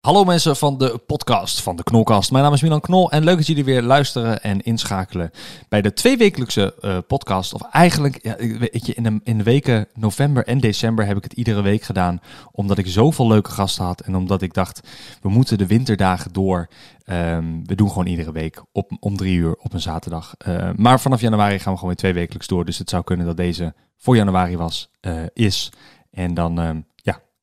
[0.00, 2.30] Hallo mensen van de podcast van de Knolkast.
[2.30, 5.30] Mijn naam is Milan Knol en leuk dat jullie weer luisteren en inschakelen
[5.68, 7.54] bij de tweewekelijkse eh, podcast.
[7.54, 11.22] Of eigenlijk, ja, weet je, in de, in de weken november en december heb ik
[11.22, 12.20] het iedere week gedaan.
[12.52, 14.80] Omdat ik zoveel leuke gasten had en omdat ik dacht,
[15.22, 16.68] we moeten de winterdagen door.
[17.04, 20.34] Ehm, we doen gewoon iedere week op, om drie uur op een zaterdag.
[20.38, 22.64] Eh, maar vanaf januari gaan we gewoon weer twee wekelijks door.
[22.64, 25.72] Dus het zou kunnen dat deze voor januari was, eh, is.
[26.10, 26.80] En dan ehm,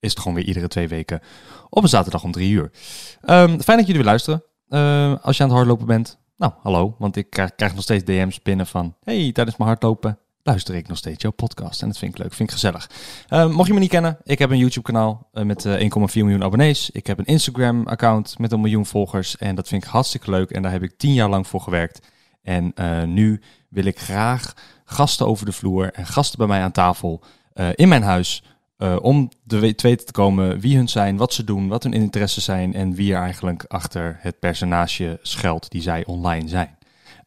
[0.08, 1.21] is het gewoon weer iedere twee weken
[1.70, 2.71] op een zaterdag om drie uur.
[3.21, 4.44] Ehm, fijn dat jullie weer luisteren.
[4.70, 8.42] Ehm, als je aan het hardlopen bent, nou hallo, want ik krijg, nog steeds DM's
[8.42, 8.96] binnen van...
[9.04, 11.82] hey, tijdens mijn hardlopen luister ik nog steeds jouw podcast.
[11.82, 12.89] En dat vind ik leuk, vind ik gezellig.
[13.28, 16.44] Ehm, mocht je me niet kennen, ik heb een YouTube-kanaal eh, met eh, 1,4 miljoen
[16.44, 16.89] abonnees.
[16.89, 19.38] Ik heb een Instagram-account met een miljoen volgers.
[19.38, 20.52] En dat vind ik hartstikke leuk.
[20.52, 22.00] En daar heb ik tien jaar lang voor gewerkt.
[22.47, 24.54] En eh, nu wil ik graag
[24.86, 28.44] gasten over de vloer en gasten bij mij aan tafel eh, in mijn huis...
[28.78, 32.44] Uh, om te weten te komen wie hun zijn, wat ze doen, wat hun interesses
[32.44, 36.78] zijn en wie er eigenlijk achter het personage schuilt die zij online zijn.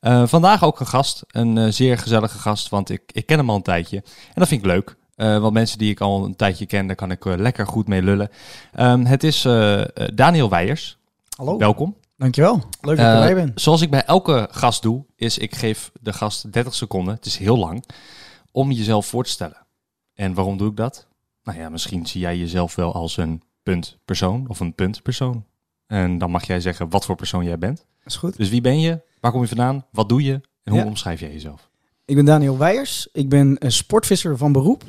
[0.00, 3.50] Uh, vandaag ook een gast, een uh, zeer gezellige gast, want ik, ik ken hem
[3.50, 4.96] al een tijdje en dat vind ik leuk.
[5.16, 8.30] want mensen die ik al een tijdje ken, daar kan ik lekker goed mee lullen.
[8.80, 9.42] Um, het is
[10.14, 10.98] Daniel Weijers.
[11.36, 11.58] Hallo.
[11.58, 11.96] Welkom.
[12.16, 12.54] Dankjewel.
[12.80, 13.52] Leuk dat ik erbij ben.
[13.54, 17.36] Zoals ik bij elke gast doe, is ik geef de gast 30 seconden, het is
[17.36, 17.84] heel lang,
[18.52, 19.66] om jezelf voor te stellen.
[20.14, 21.08] En waarom doe ik dat?
[21.42, 25.44] Nou ja, misschien zie jij jezelf wel als een puntpersoon of een puntpersoon.
[25.86, 27.76] En dan mag jij zeggen wat voor persoon jij bent.
[27.76, 28.36] Dat is goed.
[28.36, 29.00] Dus wie ben je?
[29.20, 29.86] Waar kom je vandaan?
[29.90, 30.32] Wat doe je?
[30.62, 30.86] En hoe ja.
[30.86, 31.70] omschrijf jij jezelf?
[32.04, 33.08] Ik ben Daniel Weijers.
[33.12, 34.84] Ik ben een sportvisser van beroep.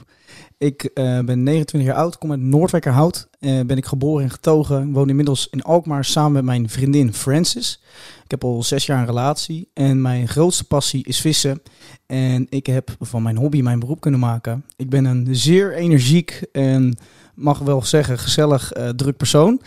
[0.62, 3.30] Ik uh, ben 29 jaar oud, kom uit Noordwijkerhout.
[3.40, 4.92] Uh, ben ik geboren en getogen.
[4.92, 7.82] Woon inmiddels in Alkmaar samen met mijn vriendin Francis.
[8.24, 9.70] Ik heb al zes jaar een relatie.
[9.74, 11.62] En mijn grootste passie is vissen.
[12.06, 14.66] En ik heb van mijn hobby mijn beroep kunnen maken.
[14.76, 16.98] Ik ben een zeer energiek en
[17.36, 19.62] mag wel zeggen gezellig uh, druk persoon.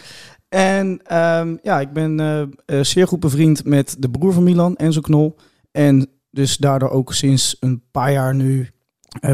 [0.49, 0.87] En
[1.17, 5.37] um, ja, ik ben zeer goed bevriend met de broer van Milan, Enzo Knol.
[5.71, 8.74] En dus daardoor ook sinds een paar jaar nu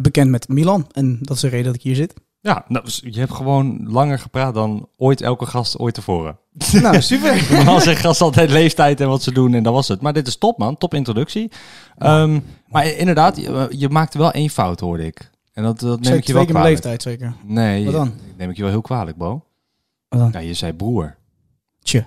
[0.03, 0.87] bekend met Milan.
[0.93, 2.15] En dat is de reden dat ik hier zit.
[2.43, 6.39] Ja, nou, dus je hebt gewoon langer gepraat dan ooit elke gast ooit tevoren.
[6.83, 7.47] Nou, super.
[7.53, 10.01] Normaal zegt gast altijd leeftijd en wat ze doen en dat was het.
[10.01, 11.51] Maar dit is top man, top introductie.
[11.99, 12.21] Ja.
[12.23, 15.31] Um, maar inderdaad, je, je, maakte wel één fout hoorde ik.
[15.53, 17.35] En dat, dat neem zeker ik je wel mijn leeftijd zeker.
[17.45, 18.05] Nee, Wat dan?
[18.05, 19.45] dat neem ik je wel heel kwalijk, Bo.
[20.09, 20.31] Wat dan?
[20.33, 21.17] Ja, je zei broer.
[21.83, 22.05] Tje.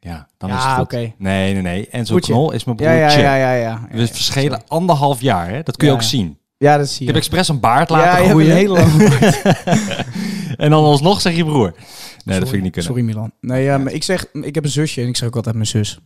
[0.00, 0.82] Ja, dan Ja, is het goed.
[0.82, 1.12] oké.
[1.18, 1.88] Nee, nee, nee.
[1.88, 2.32] En zo'n Goedje.
[2.32, 3.20] knol is mijn Ja, ja, broertje.
[3.22, 3.86] ja, ja, ja.
[3.90, 5.62] We verschillen anderhalf jaar, hè?
[5.62, 6.10] Dat kun je Ja, ook ja.
[6.10, 6.38] zien.
[6.62, 7.06] Ja, dat zie Ik je.
[7.06, 8.50] heb expres een baard ja, laten je hebt groeien.
[8.50, 9.08] een hele lange
[10.64, 11.74] en dan alsnog zeg je broer.
[12.24, 12.90] Nee, dat vind ik niet kunnen.
[12.90, 13.32] Sorry Milan.
[13.40, 15.66] Nee, ja, maar ik zeg, ik heb een zusje en ik zeg ook altijd mijn
[15.66, 15.98] zus.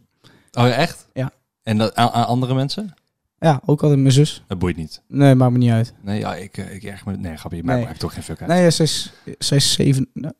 [0.52, 1.06] Oh, ja, echt?
[1.12, 1.30] Ja.
[1.62, 2.94] En dat, aan, aan andere mensen?
[3.38, 4.42] Ja, ook altijd mijn zus.
[4.46, 5.02] Dat boeit niet.
[5.08, 5.94] Nee, maakt me niet uit.
[6.02, 7.16] Nee, ja, ik, eh, ik erg me...
[7.16, 7.84] Nee, grapje, maar Nee.
[7.84, 8.48] maakt toch geen fuck uit.
[8.50, 10.34] Nee, ja, zij is, zij is zeven, nou,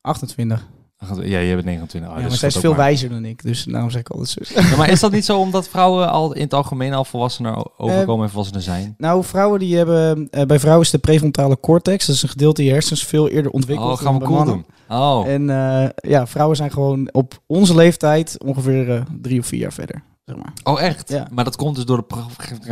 [0.00, 0.66] 28.
[1.22, 2.10] Ja, je bent 29.
[2.10, 2.78] Oh, ja, dus maar zij is veel maar.
[2.78, 4.48] wijzer dan ik, dus daarom zeg ik altijd zus.
[4.48, 7.72] Ja, maar is dat niet zo omdat vrouwen al in het algemeen al volwassener o-
[7.76, 8.94] overkomen en volwassener zijn?
[8.98, 12.60] Nou, vrouwen die hebben, eh, bij vrouwen is de prefrontale cortex, dat is een gedeelte
[12.60, 14.64] in je hersens, veel eerder ontwikkeld Oh, gaan we dan cool bij doen.
[14.88, 15.20] mannen.
[15.26, 19.60] Oh, En eh, ja, vrouwen zijn gewoon op onze leeftijd ongeveer eh, drie of vier
[19.60, 20.02] jaar verder.
[20.34, 20.52] Zeg maar.
[20.74, 21.08] oh echt?
[21.08, 21.28] Ja.
[21.30, 22.02] Maar dat komt dus door de...
[22.02, 22.20] pre-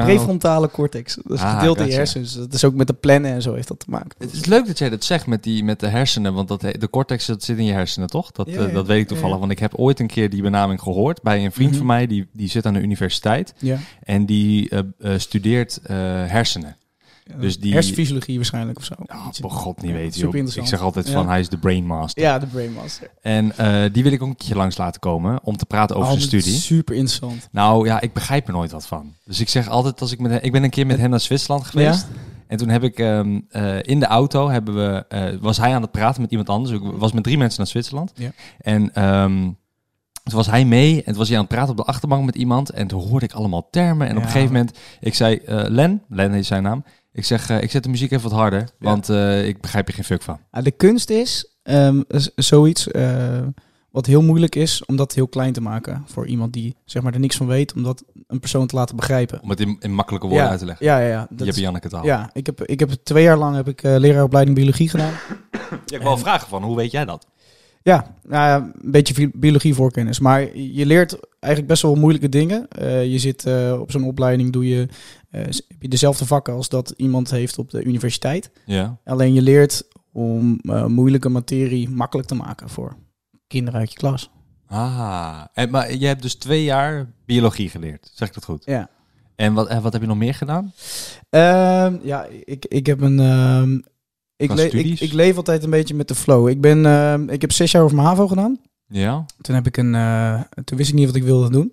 [0.05, 2.35] Prefrontale cortex, dat is Ah, gedeelte in je hersens.
[2.35, 4.11] Dat is ook met de plannen en zo heeft dat te maken.
[4.19, 6.91] Het is leuk dat jij dat zegt met, die, met de hersenen, want dat, de
[6.91, 8.31] cortex dat zit in je hersenen, toch?
[8.33, 8.73] Dat, Ja, eh, ja.
[8.73, 11.53] dat weet ik toevallig, want ik heb ooit een keer die benaming gehoord bij een
[11.53, 11.79] vriend Mhm.
[11.79, 13.77] van mij, die, die zit aan de universiteit Ja.
[14.03, 15.97] en die eh, eh, studeert eh,
[16.27, 16.77] hersenen.
[17.39, 18.95] Dus die- Hersenfysiologie waarschijnlijk of zo.
[19.07, 20.21] Ja, oh god, niet Ja, weten.
[20.21, 20.57] super joh.
[20.57, 21.13] Ik zeg altijd Ja.
[21.13, 22.23] van, hij is de brainmaster.
[22.23, 23.11] Ja, de Brainmaster.
[23.23, 26.09] En eh, die wil ik ook een keer langs laten komen om te praten over
[26.09, 26.55] Oh, zijn studie.
[26.61, 27.49] Super interessant.
[27.53, 29.15] Nou ja, ik begrijp er nooit wat van.
[29.25, 31.21] Dus ik zeg altijd als ik met hem, ik ben een keer met hem naar
[31.21, 32.07] Zwitserland geweest.
[32.47, 35.83] En toen heb ik ehm, eh, in de auto hebben we, eh, was hij aan
[35.83, 36.75] het praten met iemand anders.
[36.75, 38.13] Ik was met drie mensen naar Zwitserland.
[38.15, 38.31] Ja.
[38.61, 39.49] En ehm,
[40.23, 42.35] toen was hij mee en toen was hij aan het praten op de achterbank met
[42.35, 42.71] iemand.
[42.71, 44.09] En toen hoorde ik allemaal termen.
[44.09, 46.85] En op een gegeven moment, ik zei, eh, Len, Len is zijn naam.
[47.13, 49.95] Ik zeg, eh, ik zet de muziek even wat harder, want eh, ik begrijp er
[49.95, 50.39] geen fuck van.
[50.51, 52.01] Ah, de kunst is ehm,
[52.37, 53.39] zoiets eh,
[53.91, 57.15] wat heel moeilijk is om dat heel klein te maken voor iemand die zeg maar
[57.15, 59.43] er niks van weet, om dat een persoon te laten begrijpen.
[59.43, 60.87] Om het in, in makkelijke woorden ja, uit te leggen.
[60.87, 61.21] Ja, ja, ja.
[61.21, 62.05] Je Dat hebt is- Janneke taal.
[62.05, 65.13] ja, ik heb, ik heb twee jaar lang heb ik leraaropleiding biologie gedaan.
[65.87, 67.27] Ja, ik wil vragen van, hoe weet jij dat?
[67.83, 70.19] Ja, nou ja, een beetje bi- biologie voorkennis.
[70.19, 72.67] Maar je leert eigenlijk best wel moeilijke dingen.
[73.11, 73.47] Je zit
[73.79, 74.89] op zo'n opleiding, doe je,
[75.31, 78.51] heb je dezelfde vakken als dat iemand heeft op de universiteit.
[78.65, 78.99] Ja.
[79.05, 79.83] Alleen je leert
[80.13, 82.97] om eh, moeilijke materie makkelijk te maken voor
[83.47, 84.31] kinderen uit je klas.
[84.67, 88.63] Ah, en, maar je hebt dus twee jaar biologie geleerd, zeg ik dat goed?
[88.65, 88.89] Ja.
[89.37, 90.73] En wat, en wat heb je nog meer gedaan?
[91.31, 93.21] Ehm, ja, ik, ik heb een.
[93.21, 93.75] ehm,
[94.37, 94.69] ik, le-
[95.05, 96.49] ik leef altijd een beetje met de flow.
[96.49, 98.61] Ik, ben, ehm, ik heb zes jaar over mijn HAVO gedaan.
[98.87, 99.25] Ja?
[99.41, 101.73] Toen, heb ik een, eh, toen wist ik niet wat ik wilde doen.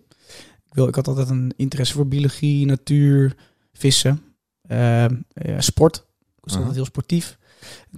[0.67, 3.35] Ik, wil, ik had altijd een interesse voor biologie, natuur,
[3.73, 4.21] vissen,
[4.61, 5.11] eh, eh,
[5.57, 5.95] sport.
[6.35, 7.37] Ik was altijd heel sportief.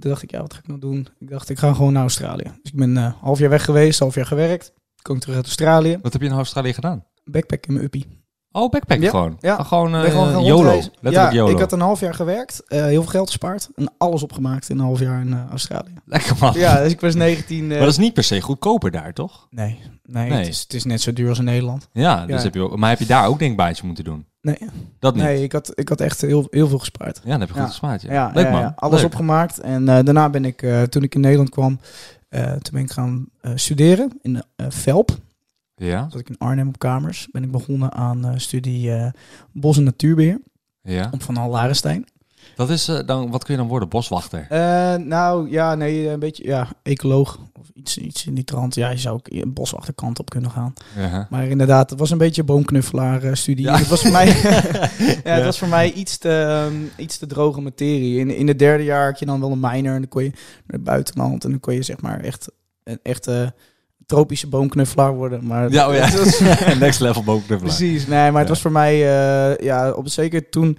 [0.00, 1.08] Toen dacht ik, ja, wat ga ik nou doen?
[1.18, 2.42] Ik dacht, ik ga gewoon naar Australië.
[2.62, 4.72] Dus ik ben een half jaar weg geweest, half jaar gewerkt.
[5.02, 5.98] Kom ik terug uit Australië.
[6.02, 7.04] Wat heb je in Australië gedaan?
[7.24, 8.19] Backpack in mijn uppie.
[8.52, 9.36] Oh, backpack Ja, gewoon.
[9.40, 9.54] ja.
[9.54, 10.40] Ah, Gewoon, YOLO.
[10.54, 10.92] rondreizen.
[11.00, 11.50] Letterlijk ja, YOLO.
[11.52, 14.78] ik had een half jaar gewerkt, eh, heel veel geld gespaard en alles opgemaakt in
[14.78, 15.94] een half jaar in eh, Australië.
[16.04, 16.52] Lekker man.
[16.54, 17.62] Ja, dus ik was 19.
[17.62, 19.46] eh, Maar dat is niet per se goedkoper daar, toch?
[19.50, 20.38] Nee, nee, Nee.
[20.38, 21.88] Het, is, het is net zo duur als in Nederland.
[21.92, 22.42] Ja, dus Ja.
[22.42, 24.26] heb je ook, maar heb je daar ook denkbaantje moeten doen?
[24.42, 24.58] Nee,
[24.98, 25.22] Dat niet?
[25.24, 27.20] nee ik, had, ik had echt heel, heel veel gespaard.
[27.24, 27.68] Ja, dan heb je goed Ja.
[27.68, 28.02] gesmaakt.
[28.02, 28.30] Ja.
[28.34, 28.72] Leuk man.
[28.76, 29.06] alles Leuk.
[29.06, 29.58] opgemaakt.
[29.60, 31.80] En daarna ben ik, toen ik in Nederland kwam,
[32.30, 35.10] toen ben ik gaan studeren in Velp.
[35.86, 37.28] Ja, Zat ik in Arnhem op kamers.
[37.30, 39.10] Ben ik begonnen aan eh, studie eh,
[39.52, 40.40] bos- en natuurbeheer
[40.82, 41.08] ja.
[41.10, 42.06] op Van Hal Larenstein.
[42.56, 43.88] Dat is eh, dan, wat kun je dan worden?
[43.88, 44.46] Boswachter.
[45.04, 48.74] Nou ja, nee, een beetje ja, ecoloog of iets, iets in die trant.
[48.74, 50.72] Ja, je zou ook een boswachterkant op kunnen gaan.
[50.96, 51.26] Ja.
[51.30, 53.64] Maar inderdaad, het was een beetje boomknuffelaar studie.
[53.64, 53.78] Ja.
[53.78, 54.26] Het was voor mij,
[55.24, 58.18] ja, het was voor mij iets te, ehm, iets te droge materie.
[58.18, 60.30] In, in het derde jaar had je dan wel een minor en dan kon je
[60.30, 62.48] naar het buitenland en dan kon je zeg maar echt
[62.84, 63.54] een echte
[64.10, 65.46] tropische boomknuffelaar worden.
[65.46, 66.10] Maar Ja, oh ja.
[66.10, 66.40] was-
[66.78, 67.76] Next level bovenknuffelaar.
[67.76, 68.48] Precies, nee, maar het Ja.
[68.48, 70.78] was voor mij, eh, ja, op zeker toen,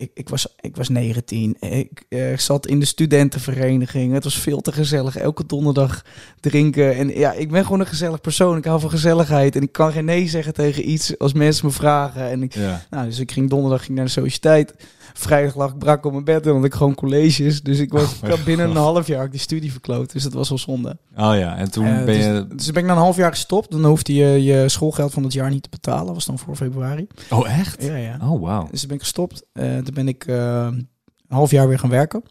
[0.00, 4.60] ik, ik, was, ik was 19, ik eh, zat in de studentenvereniging, het was veel
[4.60, 6.04] te gezellig, elke donderdag
[6.40, 6.96] drinken.
[6.96, 9.92] En ja, ik ben gewoon een gezellig persoon, ik hou van gezelligheid en ik kan
[9.92, 12.30] geen nee zeggen tegen iets als mensen me vragen.
[12.30, 12.82] En ik, Ja.
[12.90, 14.74] nou, dus ik ging donderdag ging naar de sociëteit,
[15.14, 17.62] vrijdag lag ik brak op mijn bed en had ik gewoon colleges.
[17.62, 18.76] Dus ik was Oh binnen God.
[18.76, 20.96] een half jaar ik die studie verkloot, dus dat was wel zonde.
[21.16, 22.46] Oh ja, en toen Eh, ben dus, je...
[22.56, 23.70] dus ben ik na een half jaar gestopt.
[23.70, 26.14] Dan hoefde je je schoolgeld van het jaar niet te betalen.
[26.14, 27.06] was dan voor februari.
[27.30, 27.82] Oh echt?
[27.82, 28.18] Ja, ja.
[28.22, 28.68] Oh wauw.
[28.70, 29.42] Dus ben ik gestopt.
[29.52, 30.88] Eh, toen ben ik eh, een
[31.28, 32.22] half jaar weer gaan werken.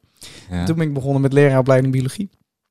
[0.50, 0.66] Ja.
[0.66, 2.30] Toen ben ik begonnen met leraaropleiding biologie.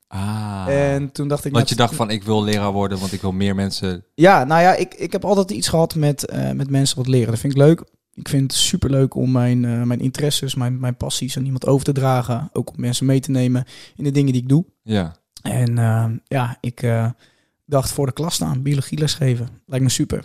[0.08, 0.66] Ah.
[0.68, 1.52] En toen dacht ik...
[1.52, 4.04] Want je nou, dacht van, ik wil leraar worden, want ik wil meer mensen...
[4.14, 7.30] Ja, nou ja, ik, ik heb altijd iets gehad met, eh, met mensen wat leren.
[7.30, 7.84] Dat vind ik leuk.
[8.14, 11.66] Ik vind het super leuk om mijn, eh, mijn interesses, mijn, mijn passies aan iemand
[11.66, 12.50] over te dragen.
[12.52, 13.64] Ook om mensen mee te nemen
[13.96, 14.64] in de dingen die ik doe.
[14.82, 15.16] Ja.
[15.42, 16.80] En ja, ik
[17.68, 19.48] dacht voor de klas staan, biologie lesgeven.
[19.66, 20.24] Lijkt me super.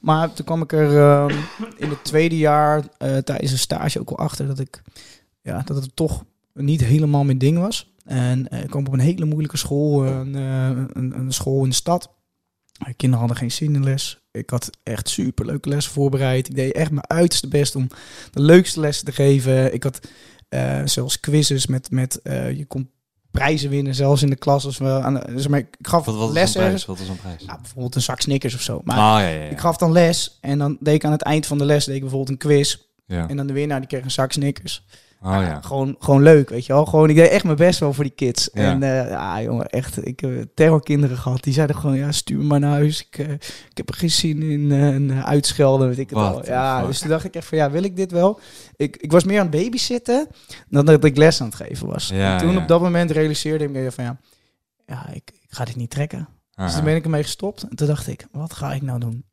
[0.00, 1.36] Maar toen kwam ik er eh,
[1.76, 4.82] in het tweede jaar eh, tijdens een stage ook wel achter dat ik
[5.42, 7.94] ja, dat het toch niet helemaal mijn ding was.
[8.04, 11.74] En eh, ik kwam op een hele moeilijke school, eh, een, een school in de
[11.74, 12.14] stad.
[12.96, 14.20] Kinderen hadden geen zin in les.
[14.30, 16.48] Ik had echt super leuke lessen voorbereid.
[16.48, 17.88] Ik deed echt mijn uiterste best om
[18.30, 19.74] de leukste lessen te geven.
[19.74, 20.00] Ik had
[20.84, 22.90] zelfs quizzes met, met je kon
[23.38, 24.64] prijzen winnen, zelfs in de klas.
[24.64, 26.84] Als we aan, de- zeg maar, ik gaf Wat, wat les een prijs?
[26.84, 27.44] Wat was een prijs?
[27.44, 28.80] Bijvoorbeeld een zak Snickers of zo.
[28.84, 29.50] Maar ah, ja, ja, ja.
[29.50, 31.94] ik gaf dan les en dan deed ik aan het eind van de les deed
[31.94, 32.76] ik bijvoorbeeld een quiz.
[33.06, 33.28] ja.
[33.28, 34.84] En dan de winnaar die kreeg een zak Snickers.
[35.22, 35.60] Oh ja.
[35.60, 36.84] Gewoon, gewoon leuk, weet je wel.
[36.86, 38.48] Gewoon, ik deed echt mijn best wel voor die kids.
[38.52, 38.70] Ja.
[38.70, 40.06] En eh, ja, jongen, echt.
[40.06, 41.42] Ik heb terrorkinderen gehad.
[41.42, 43.06] Die zeiden gewoon, ja, stuur me maar naar huis.
[43.10, 43.32] Ik, eh,
[43.70, 44.72] ik heb er geen zin in.
[44.72, 46.44] eh, en uitschelden, weet ik het al.
[46.46, 46.86] Ja, fuck?
[46.88, 48.40] dus toen dacht ik echt van, ja, wil ik dit wel?
[48.76, 50.28] Ik, ik was meer aan het babysitten
[50.68, 52.08] dan dat ik les aan het geven was.
[52.08, 54.18] Ja, en toen op dat moment realiseerde ik me van, ja,
[54.86, 56.28] ja ik, ik ga dit niet trekken.
[56.54, 57.62] Dus toen ben ik ermee gestopt.
[57.62, 59.24] En toen dacht ik, wat ga ik nou doen?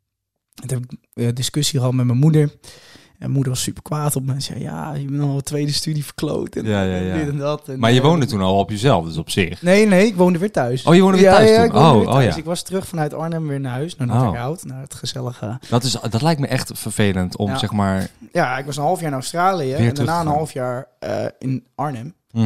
[0.61, 2.51] En toen heb ik discussie gehad met mijn moeder.
[3.13, 4.33] En mijn moeder was super kwaad op me.
[4.33, 6.55] En zei, ja, je bent al een tweede studie verkloot.
[6.55, 7.13] En, Ja, ja, ja.
[7.17, 7.67] dit en dat.
[7.69, 9.61] En, Maar je eh, woonde toen al op jezelf, dus op zich.
[9.61, 10.83] Nee, nee, ik woonde weer thuis.
[10.83, 11.75] Oh, je woonde weer thuis ja, toen?
[11.75, 12.35] Oh, weer oh, ja.
[12.35, 14.21] Ik was terug vanuit Arnhem weer naar huis, naar Oh.
[14.21, 15.59] Noorderhout, naar het gezellige...
[15.69, 17.57] Dat, is, dat lijkt me echt vervelend om Ja.
[17.57, 18.09] zeg maar...
[18.31, 21.65] Ja, ik was een half jaar in Australië en daarna een half jaar eh, in
[21.75, 22.13] Arnhem.
[22.31, 22.43] Mhm.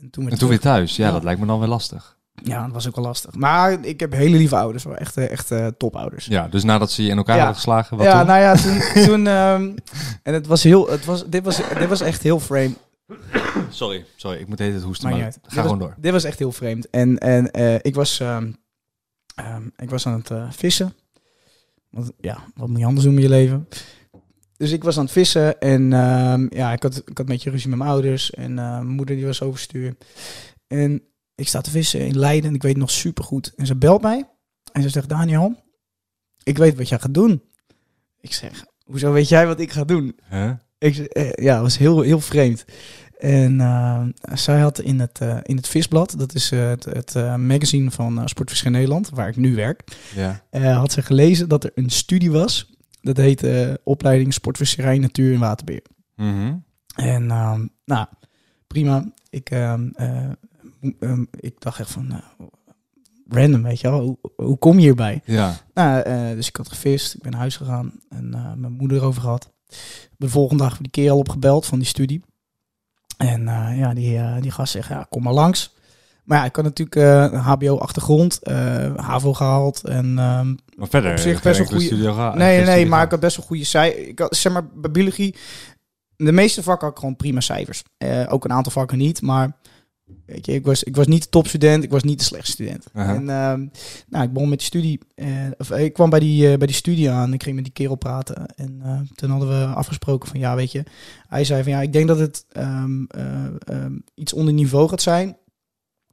[0.00, 0.96] En toen weer, En toen weer thuis.
[0.96, 1.12] Ja, Ja.
[1.12, 2.16] dat lijkt me dan weer lastig.
[2.42, 3.34] Ja, dat was ook wel lastig.
[3.34, 4.94] Maar ik heb hele lieve ouders, hoor.
[4.94, 6.26] echt, echt eh, topouders.
[6.26, 7.42] Ja, dus nadat ze je in elkaar Ja.
[7.42, 8.26] hadden geslagen, wat ja, toen?
[8.26, 8.80] nou ja, toen...
[9.06, 9.72] toen ehm,
[10.22, 10.90] en het was heel...
[10.90, 12.78] Het was, dit, was, dit was echt heel vreemd.
[13.70, 15.94] Sorry, sorry, ik moet even het hoesten, maar ga Dit gewoon was, door.
[15.98, 16.90] Dit was echt heel vreemd.
[16.90, 18.52] En, en eh, ik, was, ehm,
[19.34, 20.94] ehm, ik was aan het eh, vissen.
[21.90, 23.68] Want ja, wat moet je anders doen met je leven?
[24.56, 25.90] Dus ik was aan het vissen en
[26.50, 28.30] ja, ik had, ik had een beetje ruzie met mijn ouders.
[28.30, 29.96] En mijn moeder die was overstuur.
[30.66, 31.02] En
[31.38, 33.52] ik sta te vissen in Leiden en ik weet nog super goed.
[33.56, 34.28] En ze belt mij
[34.72, 35.54] en ze zegt, Daniel,
[36.42, 37.42] ik weet wat jij gaat doen.
[38.20, 40.18] Ik zeg, hoezo weet jij wat ik ga doen?
[40.30, 40.50] Huh?
[40.78, 42.64] Ik, zeg, eh, ja, het was heel, heel vreemd.
[43.18, 44.02] En eh,
[44.32, 48.72] zij had in het, eh, in het Visblad, dat is het, het magazine van Sportvisserij
[48.72, 49.82] Nederland, waar ik nu werk,
[50.50, 50.70] Ja.
[50.72, 52.72] had ze gelezen dat er een studie was.
[53.00, 55.86] Dat heet eh, opleiding Sportvisserij, Natuur en Waterbeheer.
[56.16, 56.54] Mhm.
[56.94, 58.06] En ehm, nou,
[58.66, 59.12] prima.
[59.30, 59.50] Ik,
[60.80, 62.18] ehm, eh, ehm, ik dacht echt van, eh,
[63.28, 65.20] random, weet je wel, hoe, hoe kom je hierbij?
[65.24, 65.54] Ja.
[65.74, 68.96] Nou, eh, dus ik had gevist, ik ben naar huis gegaan en eh, mijn moeder
[68.96, 69.52] erover gehad.
[70.16, 72.22] De volgende dag die keer al opgebeld van die studie.
[73.16, 75.76] En eh, ja, die, die gast zegt, ja, kom maar langs.
[76.24, 78.40] Maar ja, ik had natuurlijk HBO-achtergrond,
[78.96, 81.60] HAVO gehaald en ehm, Maar verder, Op zich best
[82.14, 84.06] ga- Nee, nee, maar ik had best wel goede cijfers.
[84.06, 85.34] Ik had, zeg maar, bij biologie,
[86.16, 87.82] de meeste vakken had ik gewoon prima cijfers.
[88.28, 89.56] Ook een aantal vakken niet, maar
[90.26, 92.86] weet je, ik was, ik was niet de topstudent, ik was niet de slechtste student.
[92.92, 93.66] En ehm,
[94.08, 95.26] nou, ik begon met die studie, eh,
[95.58, 97.94] of, ik kwam bij die, eh, bij die studie aan, ik ging met die kerel
[97.94, 98.46] praten.
[98.46, 100.82] En eh, toen hadden we afgesproken van, ja, weet je,
[101.28, 105.02] hij zei van, ja, ik denk dat het ehm, eh, ehm, iets onder niveau gaat
[105.02, 105.36] zijn.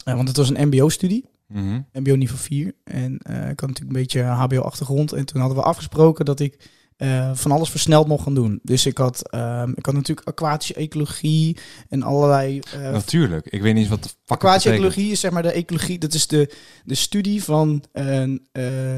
[0.03, 1.25] Want het was een mbo-studie.
[1.47, 1.81] Mhm.
[1.93, 2.73] MBO niveau 4.
[2.83, 5.11] En ik had natuurlijk een beetje HBO-achtergrond.
[5.11, 8.59] En toen hadden we afgesproken dat ik eh, van alles versneld mocht gaan doen.
[8.63, 11.57] Dus ik had, ehm, ik had natuurlijk aquatische ecologie
[11.89, 12.59] en allerlei...
[12.73, 13.45] eh, Natuurlijk.
[13.45, 15.99] Ik weet niet eens wat de aquatische ecologie is zeg maar de ecologie.
[15.99, 18.03] Dat is de, de studie van eh,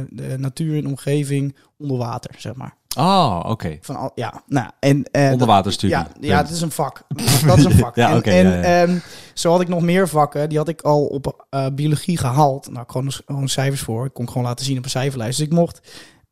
[0.09, 2.75] de natuur en omgeving onder water, zeg maar.
[2.97, 3.77] Oh, oké.
[3.81, 5.05] Van al, ja, nou, en...
[5.11, 5.95] dat- Onderwaterstudie.
[5.95, 7.01] ja, ja, het is een vak.
[7.47, 7.95] Dat is een vak.
[7.95, 8.61] Ja, en oké, en ja, ja.
[8.83, 8.97] ehm,
[9.33, 10.49] zo had ik nog meer vakken.
[10.49, 12.71] Die had ik al op biologie gehaald.
[12.71, 14.05] Nou, gewoon, gewoon cijfers voor.
[14.05, 15.37] Ik kon gewoon laten zien op een cijferlijst.
[15.37, 15.87] Dus ik mocht...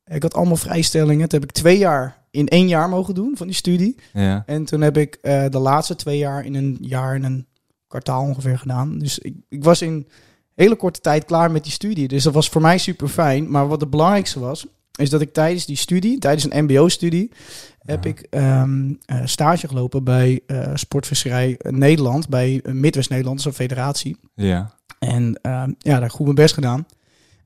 [0.05, 1.29] Ik had allemaal vrijstellingen.
[1.29, 3.95] Toen heb ik twee jaar in één jaar mogen doen van die studie.
[4.13, 4.43] Ja.
[4.45, 7.47] En toen heb ik eh, de laatste twee jaar in een jaar en een
[7.87, 8.97] kwartaal ongeveer gedaan.
[8.99, 10.07] Dus ik, ik was in
[10.55, 12.07] hele korte tijd klaar met die studie.
[12.07, 13.51] Dus dat was voor mij super fijn.
[13.51, 17.31] Maar wat het belangrijkste was, is dat ik tijdens die studie, tijdens een MBO-studie,
[17.79, 18.09] heb Ja.
[18.09, 24.17] ik ehm, eh, stage gelopen bij eh, Sportvisserij Nederland, bij uh, Midwest-Nederland, zo'n federatie.
[24.35, 24.73] Ja.
[24.99, 26.85] En ehm, ja, daar heb ik goed mijn best gedaan.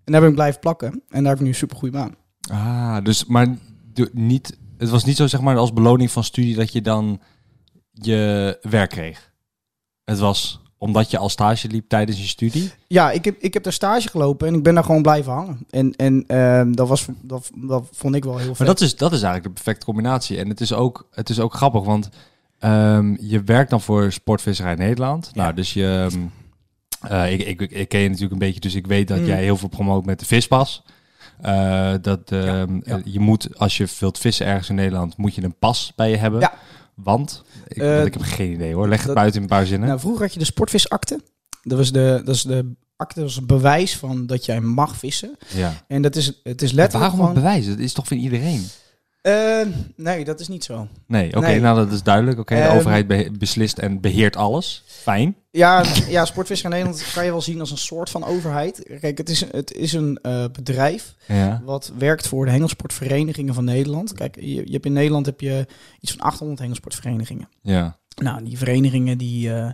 [0.04, 0.92] En daar ben ik blijven plakken.
[1.10, 2.16] En daar heb ik nu een super goede baan.
[2.52, 3.58] Ah, dus maar
[4.12, 7.22] niet, het was niet zo zeg maar als beloning van studie dat je dan
[7.92, 9.32] je werk kreeg.
[10.04, 12.72] Het was omdat je al stage liep tijdens je studie.
[12.88, 15.66] Ja, ik heb, ik heb daar stage gelopen en ik ben daar gewoon blijven hangen.
[15.70, 18.68] En, en ehm, dat, was, dat, dat vond ik wel heel Maar vet.
[18.68, 20.38] dat is, dat is eigenlijk de perfecte combinatie.
[20.38, 22.10] En het is ook, het is ook grappig, want
[22.60, 25.30] ehm, je werkt dan voor Sportvisserij Nederland.
[25.34, 25.42] Ja.
[25.42, 26.08] Nou, dus je...
[26.12, 26.22] ehm,
[27.12, 29.26] eh, ik, ik, ik ken je natuurlijk een beetje, dus ik weet dat Mm.
[29.26, 30.84] jij heel veel promoot met de vispas.
[31.42, 32.82] Eh, dat ehm, ja.
[32.84, 36.10] eh, je moet, als je wilt vissen ergens in Nederland, moet je een pas bij
[36.10, 36.40] je hebben.
[36.40, 36.54] Ja.
[36.94, 37.44] Want?
[37.68, 38.88] Ik, Eh, want ik heb geen idee hoor.
[38.88, 39.88] Leg het buiten in een paar zinnen.
[39.88, 41.20] Nou, vroeger had je de sportvisakte.
[41.64, 44.96] Dat was de, dat is de akte, dat is een bewijs van dat jij mag
[44.98, 45.38] vissen.
[45.56, 45.74] ja.
[45.88, 47.34] En dat is, het is Maar letterlijk waarom gewoon...
[47.34, 47.68] bewijs?
[47.68, 48.68] Dat is toch van iedereen?
[49.22, 49.62] Eh,
[49.96, 50.88] nee, dat is niet zo.
[51.08, 51.60] Nee, oké, Nee.
[51.60, 52.40] nou dat is duidelijk.
[52.40, 54.84] Oké, de Ehm, overheid be- beslist en beheert alles.
[54.86, 55.36] Fijn.
[55.52, 58.98] Ja, ja Sportvisserij Nederland kan je wel zien als een soort van overheid.
[59.00, 61.62] Kijk, het is, het is een eh, bedrijf Ja.
[61.66, 64.14] wat werkt voor de hengelsportverenigingen van Nederland.
[64.14, 65.68] Kijk, je, je hebt in Nederland heb je
[66.00, 67.50] iets van 800 hengelsportverenigingen.
[67.62, 67.98] Ja.
[68.22, 69.70] Nou, die verenigingen die, eh,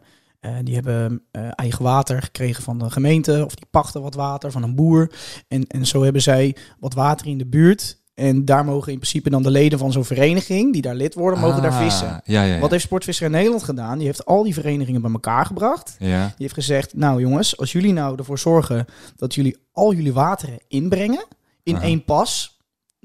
[0.64, 1.24] die hebben
[1.56, 3.44] eigen water gekregen van de gemeente.
[3.46, 5.12] Of die pachten wat water van een boer.
[5.48, 8.04] En, en zo hebben zij wat water in de buurt.
[8.15, 11.39] En daar mogen in principe dan de leden van zo'n vereniging, die daar lid worden,
[11.39, 12.07] mogen daar Ah, vissen.
[12.07, 12.60] Ja, ja, ja.
[12.60, 13.98] Wat heeft Sportvisserij Nederland gedaan?
[13.98, 15.95] Die heeft al die verenigingen bij elkaar gebracht.
[16.00, 16.07] Die
[16.38, 21.25] heeft gezegd, nou jongens, als jullie nou ervoor zorgen dat jullie al jullie wateren inbrengen
[21.63, 22.55] in één pas,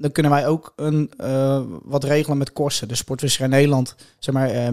[0.01, 2.87] dan kunnen wij ook een, eh, wat regelen met kosten.
[2.87, 4.49] De Sportvisserij Nederland, zeg maar...
[4.49, 4.67] eh,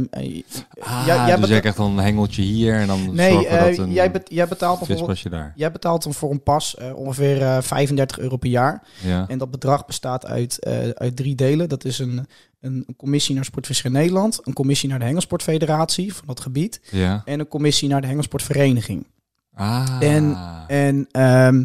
[0.80, 3.78] Ah, Ja, jij dus jij krijgt dan een hengeltje hier en dan nee, eh, dat
[3.78, 5.30] een jij, bet- jij betaalt bijvoorbeeld...
[5.30, 5.52] daar.
[5.56, 8.82] Jij betaalt dan voor een pas ongeveer eh, 35 euro per jaar.
[9.04, 9.24] Ja.
[9.28, 11.68] En dat bedrag bestaat uit, uit drie delen.
[11.68, 12.26] Dat is een,
[12.60, 17.22] een, commissie naar Sportvisserij Nederland, een commissie naar de Hengelsportfederatie van dat gebied ja.
[17.24, 19.06] en een commissie naar de Hengelsportvereniging.
[19.54, 19.96] Ah.
[20.00, 21.64] En- En ehm,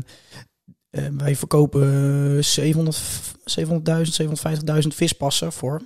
[0.93, 3.01] eh, wij verkopen 700
[3.59, 4.21] 700.000,
[4.81, 5.81] 750.000 vispassen voor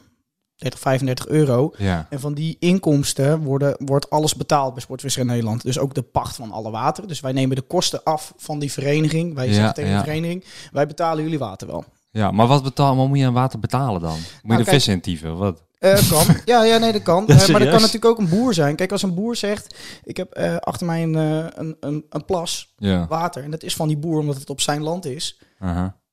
[0.55, 1.73] 30, 35 euro.
[1.77, 2.07] ja.
[2.09, 5.61] En van die inkomsten worden, wordt alles betaald bij Sportvisserij Nederland.
[5.61, 7.07] Dus ook de pacht van alle water.
[7.07, 9.33] Dus wij nemen de kosten af van die vereniging.
[9.35, 9.97] Wij Ja, zeggen tegen ja.
[9.97, 11.83] de vereniging, wij betalen jullie water wel.
[12.11, 14.11] ja, maar wat, betaal, wat moet je aan water betalen dan?
[14.11, 15.21] Moet je Nou, de kijk-?
[15.37, 15.63] Wat?
[15.79, 16.25] Eh, kan.
[16.45, 17.23] Ja, ja, nee, dat kan.
[17.27, 18.75] Ja, Eh, maar dat kan natuurlijk ook een boer zijn.
[18.75, 22.73] Kijk, als een boer zegt, ik heb eh, achter mij een, een, een, een plas
[22.77, 23.07] Ja.
[23.07, 23.43] water.
[23.43, 25.39] En dat is van die boer omdat het op zijn land is.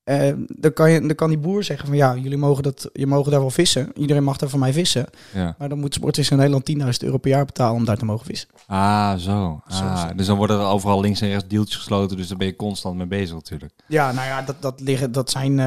[0.04, 3.06] Eh, dan, kan je, dan kan die boer zeggen van ja, jullie mogen, dat, je
[3.06, 3.90] mogen daar wel vissen.
[3.94, 5.06] Iedereen mag daar van mij vissen.
[5.34, 5.54] Ja.
[5.58, 8.26] Maar dan moet Sportvis in Nederland 10.000 euro per jaar betalen om daar te mogen
[8.26, 8.48] vissen.
[8.66, 9.60] Ah, zo.
[9.66, 12.56] Ah, dus dan worden er overal links en rechts deeltjes gesloten, dus daar ben je
[12.56, 13.72] constant mee bezig natuurlijk.
[13.86, 15.66] Ja, nou ja, dat, dat, liggen, dat zijn eh,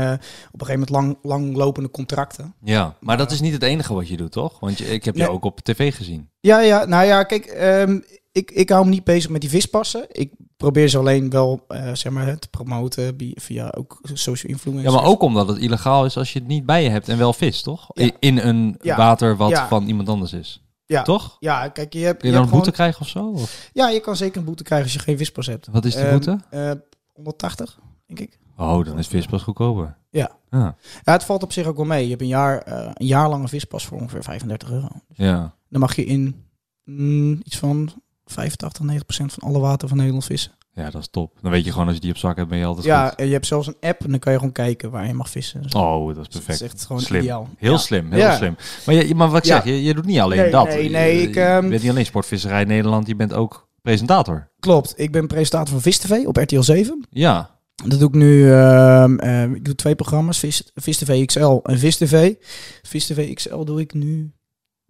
[0.52, 2.54] op een gegeven moment lang, langlopende contracten.
[2.64, 4.60] Ja, maar dat is niet het enige wat je doet, toch?
[4.60, 5.32] Want je, ik heb je Nee.
[5.32, 6.30] ook op tv gezien.
[6.40, 8.00] Ja, ja, nou ja, kijk, ehm,
[8.32, 10.06] ik, ik hou me niet bezig met die vispassen.
[10.12, 14.86] Ik probeer ze alleen wel, eh, zeg maar, te promoten via ook social influencers.
[14.94, 17.18] Ja, maar ook omdat het illegaal is als je het niet bij je hebt en
[17.18, 17.88] wel vis, toch?
[17.94, 18.12] Ja.
[18.20, 18.98] In een Ja.
[18.98, 19.68] water wat Ja.
[19.68, 20.62] van iemand anders is.
[20.86, 21.02] Ja.
[21.04, 21.38] Toch?
[21.40, 23.42] Ja, kijk, je hebt, Kun je je dan een boete gewoon- krijgen of zo?
[23.42, 23.70] Of?
[23.74, 25.68] Ja, je kan zeker een boete krijgen als je geen vispas hebt.
[25.72, 26.40] Wat is die Ehm, boete?
[26.50, 26.72] eh,
[27.14, 28.40] 180, denk ik.
[28.58, 29.98] Oh, dan is vispas goedkoper.
[30.10, 30.32] Ja.
[30.50, 30.76] Ja.
[31.04, 32.04] Ja, het valt op zich ook wel mee.
[32.04, 34.88] Je hebt een jaar, eh, een jaar lange vispas voor ongeveer 35 euro.
[35.14, 35.56] ja.
[35.70, 36.46] Dan mag je in
[36.84, 37.90] mm, iets van
[38.32, 40.52] 85, 90 procent van alle water van Nederland vissen.
[40.74, 41.38] Ja, dat is top.
[41.42, 43.18] Dan weet je gewoon als je die op zak hebt, ben je altijd Ja, goed.
[43.20, 45.30] en je hebt zelfs een app en dan kan je gewoon kijken waar je mag
[45.30, 45.62] vissen.
[45.62, 46.62] Dus Oh, dat is dat perfect.
[46.62, 47.22] is echt gewoon Slim.
[47.22, 47.48] ideaal.
[47.58, 47.78] Heel Ja.
[47.78, 48.36] slim, heel Ja.
[48.36, 48.56] slim.
[48.86, 50.68] Maar, je, maar wat ik zeg, je, je doet niet alleen Nee, dat.
[50.68, 54.50] nee, Je- nee, je, ik, ehm, bent niet alleen sportvisserij Nederland, je bent ook presentator.
[54.60, 57.06] Klopt, ik ben presentator van Vis TV op RTL 7.
[57.10, 57.56] Ja.
[57.86, 58.52] Dat doe ik nu.
[58.52, 62.34] ehm, ehm, ik doe twee programma's: Vis, Vis TV XL en Vis TV.
[62.82, 64.32] Vis TV XL doe ik nu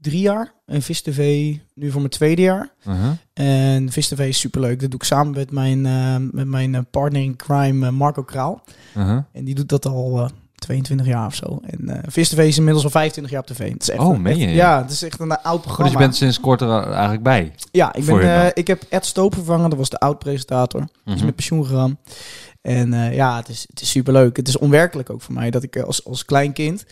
[0.09, 0.53] drie jaar.
[0.65, 2.69] En Vis TV nu voor mijn tweede jaar.
[2.87, 3.09] Uh-huh.
[3.33, 4.79] En Vis TV is superleuk.
[4.79, 8.23] Dat doe ik samen met mijn, ehm, met mijn eh, partner in crime, eh, Marco
[8.23, 8.63] Kraal.
[8.97, 9.19] Uh-huh.
[9.31, 11.59] En die doet dat al eh, 22 jaar of zo.
[11.65, 13.71] En eh Vis TV is inmiddels al 25 jaar op tv.
[13.71, 14.47] Het is echt Oh, een- meen echt- je?
[14.55, 15.83] Ja, het is echt een eh, oud Oh, programma.
[15.83, 17.53] dus je bent sinds kort er eigenlijk bij.
[17.71, 19.69] Ja, ik, ben, eh, ik heb Ed Stoop vervangen.
[19.69, 20.79] Dat was de oud-presentator.
[20.81, 21.25] Die is Mhm.
[21.25, 21.97] met pensioen gegaan.
[22.61, 24.37] En eh, ja, het is, het is superleuk.
[24.37, 26.85] Het is onwerkelijk ook voor mij dat ik eh, als, als klein kind,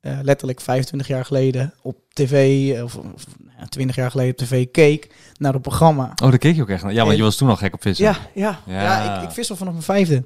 [0.00, 3.24] eh, letterlijk 25 jaar geleden op tv, eh, of, of
[3.58, 6.04] ja, 20 jaar geleden op tv, keek naar het programma.
[6.22, 6.92] Oh, daar keek je ook echt naar.
[6.92, 8.04] Ja, want En- je was toen al gek op vissen.
[8.04, 8.82] Ja, ja, Ja.
[8.82, 9.16] ja.
[9.20, 10.24] ik, ik vis al vanaf mijn vijfde.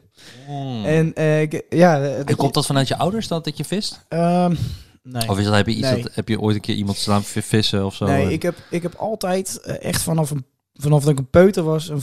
[0.48, 0.84] Mm.
[0.84, 4.04] En eh, ik, ja, En komt je- dat vanuit je ouders dat, dat je vist?
[4.08, 4.54] ehm,
[5.02, 5.28] nee.
[5.28, 6.02] Of is dat, heb, je iets Nee.
[6.02, 8.04] dat, heb je ooit een keer iemand staan vissen of zo?
[8.06, 11.88] Nee, ik heb, ik heb altijd echt vanaf, een, vanaf dat ik een peuter was
[11.88, 12.00] een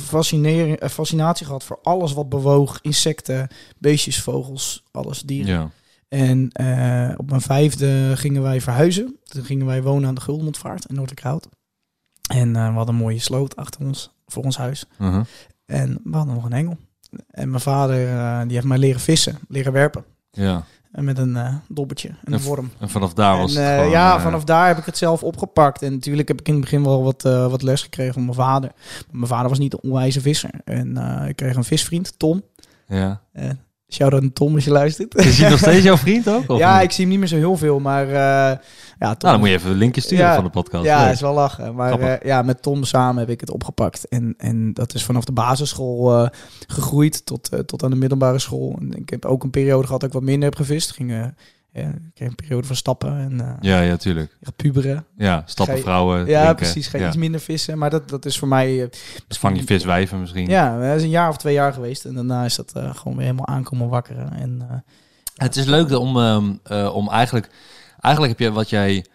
[0.90, 2.80] fascinatie gehad voor alles wat bewoog.
[2.82, 3.48] Insecten,
[3.78, 5.54] beestjes, vogels, alles, dieren.
[5.54, 5.70] Ja.
[6.12, 9.18] En eh, op mijn vijfde gingen wij verhuizen.
[9.24, 11.48] Toen gingen wij wonen aan de Guldenmondvaart in Noordelijkhout.
[12.30, 14.86] En eh, we hadden een mooie sloot achter ons, voor ons huis.
[15.00, 15.22] Uh-huh.
[15.66, 16.78] En we hadden nog een engel.
[17.28, 20.06] En mijn vader eh, die heeft mij leren vissen, leren werpen.
[20.32, 20.64] ja.
[20.92, 22.72] En met een dobbertje en En een worm.
[22.80, 25.82] En vanaf daar was En, het gewoon, ja, vanaf daar heb ik het zelf opgepakt.
[25.82, 28.72] En natuurlijk heb ik in het begin wel wat, wat les gekregen van mijn vader.
[28.74, 30.52] Maar mijn vader was niet een onwijze visser.
[30.64, 32.44] En ik kreeg een visvriend, Tom.
[32.88, 33.22] Ja.
[33.92, 35.16] Uh, Shout-out aan Tom als je luistert.
[35.16, 36.50] Is hij nog steeds jouw vriend ook?
[36.50, 36.84] Of ja, niet?
[36.84, 37.80] ik zie hem niet meer zo heel veel.
[37.80, 38.58] Maar eh, ja,
[39.00, 40.36] Tom, Nou, dan moet je even een linkje sturen Ja.
[40.36, 40.84] van de podcast.
[40.86, 41.14] ja, Leuk.
[41.14, 41.76] is wel lachen.
[41.76, 44.08] Maar eh, ja, met Tom samen heb ik het opgepakt.
[44.08, 46.30] En, en dat is vanaf de basisschool eh,
[46.68, 48.78] gegroeid tot, tot aan de middelbare school.
[48.80, 50.92] En ik heb ook een periode gehad dat ik wat minder heb gevist.
[50.92, 51.34] Ging,
[51.74, 54.38] ja, ik een periode van stappen en eh Ja, ja, tuurlijk.
[54.56, 55.06] puberen.
[55.18, 56.56] Ja, stappen je- vrouwen, Ja, drinken.
[56.56, 56.88] precies.
[56.88, 57.10] Ga je Ja.
[57.10, 57.78] iets minder vissen.
[57.78, 58.82] Maar dat, dat is voor mij...
[58.84, 58.90] eh,
[59.28, 60.48] Dus vang je viswijven misschien.
[60.50, 62.06] ja, dat is een jaar of twee jaar geweest.
[62.06, 64.34] En daarna is dat eh, gewoon weer helemaal aankomen wakkeren.
[64.34, 64.78] En, eh,
[65.36, 67.50] Het is leuk om, ehm, eh, om eigenlijk...
[68.00, 69.06] Eigenlijk heb je wat jij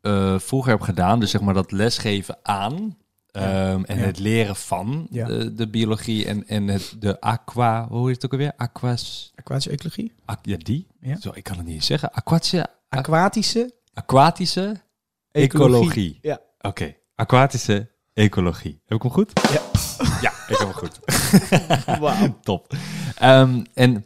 [0.00, 2.96] eh, vroeger hebt gedaan, dus zeg maar dat lesgeven aan...
[3.40, 3.70] Ja.
[3.72, 4.04] ehm, en Ja.
[4.04, 5.26] het leren van Ja.
[5.26, 7.86] de, de biologie en, en het, de aqua...
[7.88, 8.52] Hoe heet het ook alweer?
[8.56, 9.32] Aquas...
[9.34, 10.12] aquatische ecologie.
[10.42, 10.86] Ja, die?
[11.00, 11.20] Ja.
[11.20, 12.12] Zo, ik kan het niet eens zeggen.
[12.12, 12.66] Aquatische...
[12.88, 14.76] Aquatische Aquatische
[15.32, 16.18] ecologie.
[16.22, 16.40] Ja.
[16.60, 18.80] Oké, aquatische ecologie.
[18.86, 19.32] Heb ik hem goed?
[19.52, 19.60] Ja.
[20.20, 20.98] Ja, ik heb hem goed.
[22.00, 22.38] Wauw.
[22.42, 22.74] Top.
[23.18, 24.04] Ehm, en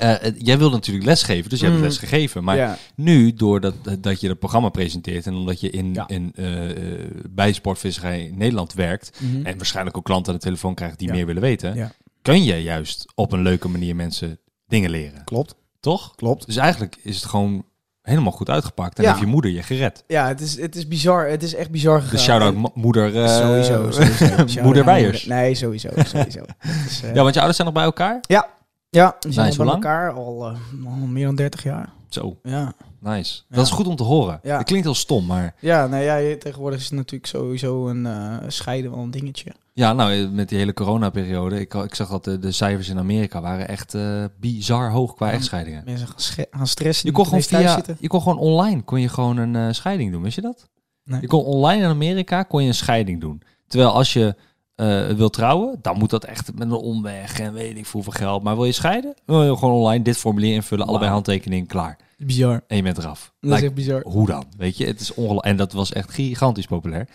[0.00, 1.84] eh, jij wilde natuurlijk lesgeven, dus je hebt Mm.
[1.84, 2.44] les gegeven.
[2.44, 6.08] Maar nu, doordat dat je het programma presenteert en omdat je in, Ja.
[6.08, 9.46] in, eh, eh, bij Sportvisserij Nederland werkt Mhm.
[9.46, 11.14] en waarschijnlijk ook klanten aan de telefoon krijgt die Ja.
[11.14, 11.92] meer willen weten, Ja.
[12.22, 15.24] kun je juist op een leuke manier mensen dingen leren.
[15.24, 15.54] Klopt.
[15.80, 16.14] Toch?
[16.14, 16.46] Klopt.
[16.46, 17.64] Dus eigenlijk is het gewoon
[18.02, 19.08] helemaal goed uitgepakt en Ja.
[19.08, 20.04] heeft je moeder je gered.
[20.06, 21.28] Ja, het is, het is bizar.
[21.28, 22.14] Het is echt bizar gegaan.
[22.16, 24.24] Dus shout-out En- mo- moeder, eh, sowieso, sowieso.
[24.48, 24.84] Shout-out moeder.
[25.26, 26.40] Nee, sowieso, sowieso.
[26.88, 28.18] Is, eh, Ja, want je ouders zijn nog bij elkaar?
[28.20, 28.48] ja,
[28.90, 31.92] ja, we zijn Nice, bij elkaar al, eh, al meer dan 30 jaar.
[32.08, 33.42] Zo, Ja, nice.
[33.48, 33.56] Ja.
[33.56, 34.40] Dat is goed om te horen.
[34.42, 34.56] Ja.
[34.56, 35.54] Het klinkt heel stom, maar...
[35.60, 39.52] ja nou ja, tegenwoordig is het natuurlijk sowieso een eh, scheiden wel een dingetje.
[39.72, 41.60] Ja, nou, eh, met die hele coronaperiode.
[41.60, 45.26] Ik, ik zag dat de, de cijfers in Amerika waren echt eh, bizar hoog qua
[45.26, 45.32] Ja.
[45.32, 45.82] echtscheidingen.
[45.84, 46.08] Mensen
[46.50, 47.06] gaan, stressen.
[47.08, 47.96] Je kon, die gewoon via, zitten.
[48.00, 50.68] je kon gewoon online kon je gewoon een scheiding doen, wist je dat?
[51.04, 51.20] Nee.
[51.20, 53.42] Je kon online in Amerika kon je een scheiding doen.
[53.66, 54.34] Terwijl als je
[54.76, 58.12] eh wil trouwen, dan moet dat echt met een omweg en weet ik veel hoeveel
[58.26, 58.42] geld.
[58.42, 59.14] Maar wil je scheiden?
[59.24, 61.14] Dan wil je gewoon online dit formulier invullen, allebei Wauw.
[61.14, 61.96] handtekening, klaar.
[62.18, 62.62] Bizar.
[62.66, 63.32] En je bent eraf.
[63.40, 64.02] Dat is echt bizar.
[64.04, 64.44] hoe dan?
[64.58, 65.46] Weet je, het is ongelooflijk.
[65.46, 67.08] En dat was echt gigantisch populair.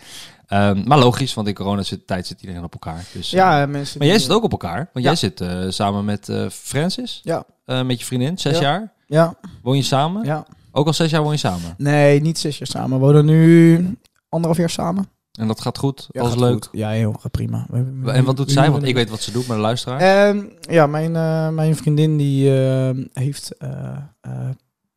[0.46, 3.04] Ehm, maar logisch, want in coronatijd zit iedereen op elkaar.
[3.12, 3.98] Dus, eh, Ja, mensen.
[3.98, 4.76] maar jij zit ook op elkaar.
[4.92, 5.10] Want Ja.
[5.10, 8.62] jij zit eh, samen met eh, Francis, Ja, eh, met je vriendin, zes Ja.
[8.62, 8.92] jaar.
[9.06, 10.24] ja, Woon je samen?
[10.24, 10.46] ja.
[10.72, 11.74] Ook al zes jaar woon je samen.
[11.76, 12.98] Nee, niet zes jaar samen.
[13.00, 13.96] We wonen nu
[14.28, 15.08] anderhalf jaar samen.
[15.32, 16.08] En dat gaat goed?
[16.10, 16.52] Ja, gaat leuk?
[16.52, 16.68] goed.
[16.72, 17.66] Ja, heel gaat prima.
[18.04, 18.70] En wat doet zij?
[18.70, 20.00] Want ik weet wat ze doet, maar de luisteraar.
[20.28, 24.32] Ehm, ja, mijn, eh, mijn vriendin die eh, heeft eh, eh,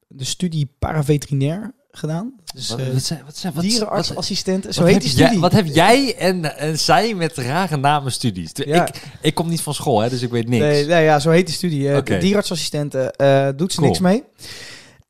[0.07, 2.33] de studie paraveterinair gedaan.
[2.53, 4.65] Dus wat, wat, zijn- wat, zijn- wat, wat, dierenartsassistent.
[4.69, 5.39] Zo heet die jij, studie.
[5.41, 8.51] wat heb jij en, en zij met rare namen studies?
[8.53, 8.87] Ja.
[8.87, 10.63] Ik, ik kom niet van school, hè, dus ik weet niks.
[10.63, 12.01] Nee, nee, ja, zo heet die studie.
[12.03, 13.13] Dierenartsassistenten
[13.57, 13.87] doet ze Cool.
[13.89, 14.23] niks mee.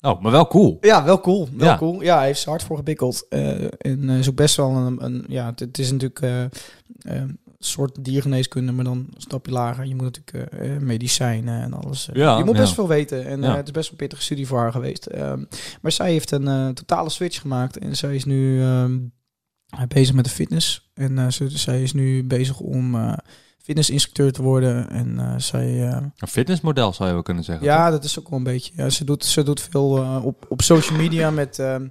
[0.05, 0.77] Oh, maar wel cool.
[0.81, 1.49] Ja, wel cool.
[1.53, 1.77] Wel Ja.
[1.77, 2.01] cool.
[2.01, 3.25] Ja, hij heeft ze hard voor gebikkeld.
[3.29, 5.03] Eh, en eh, is ook best wel een...
[5.03, 6.43] een ja, het, het is natuurlijk eh,
[6.99, 9.85] een soort diergeneeskunde, maar dan een stapje lager.
[9.85, 12.09] Je moet natuurlijk medicijnen en alles.
[12.13, 12.73] Ja, je moet best ja.
[12.73, 13.25] veel weten.
[13.25, 15.05] En het is best wel een pittige studie voor haar geweest.
[15.05, 15.43] Ehm,
[15.81, 17.77] maar zij heeft een totale switch gemaakt.
[17.77, 18.61] En zij is nu...
[18.61, 18.97] ehm,
[19.87, 20.89] bezig met de fitness.
[20.93, 22.95] En ze, zij is nu bezig om
[23.65, 24.89] fitnessinstructeur te worden.
[24.89, 25.87] En eh, zij...
[25.89, 27.65] eh, Een fitnessmodel zou je wel kunnen zeggen.
[27.65, 28.73] ja, dat is ook wel een beetje.
[28.75, 31.87] Ja, ze, doet, ze doet veel eh, op, op social media met, ehm,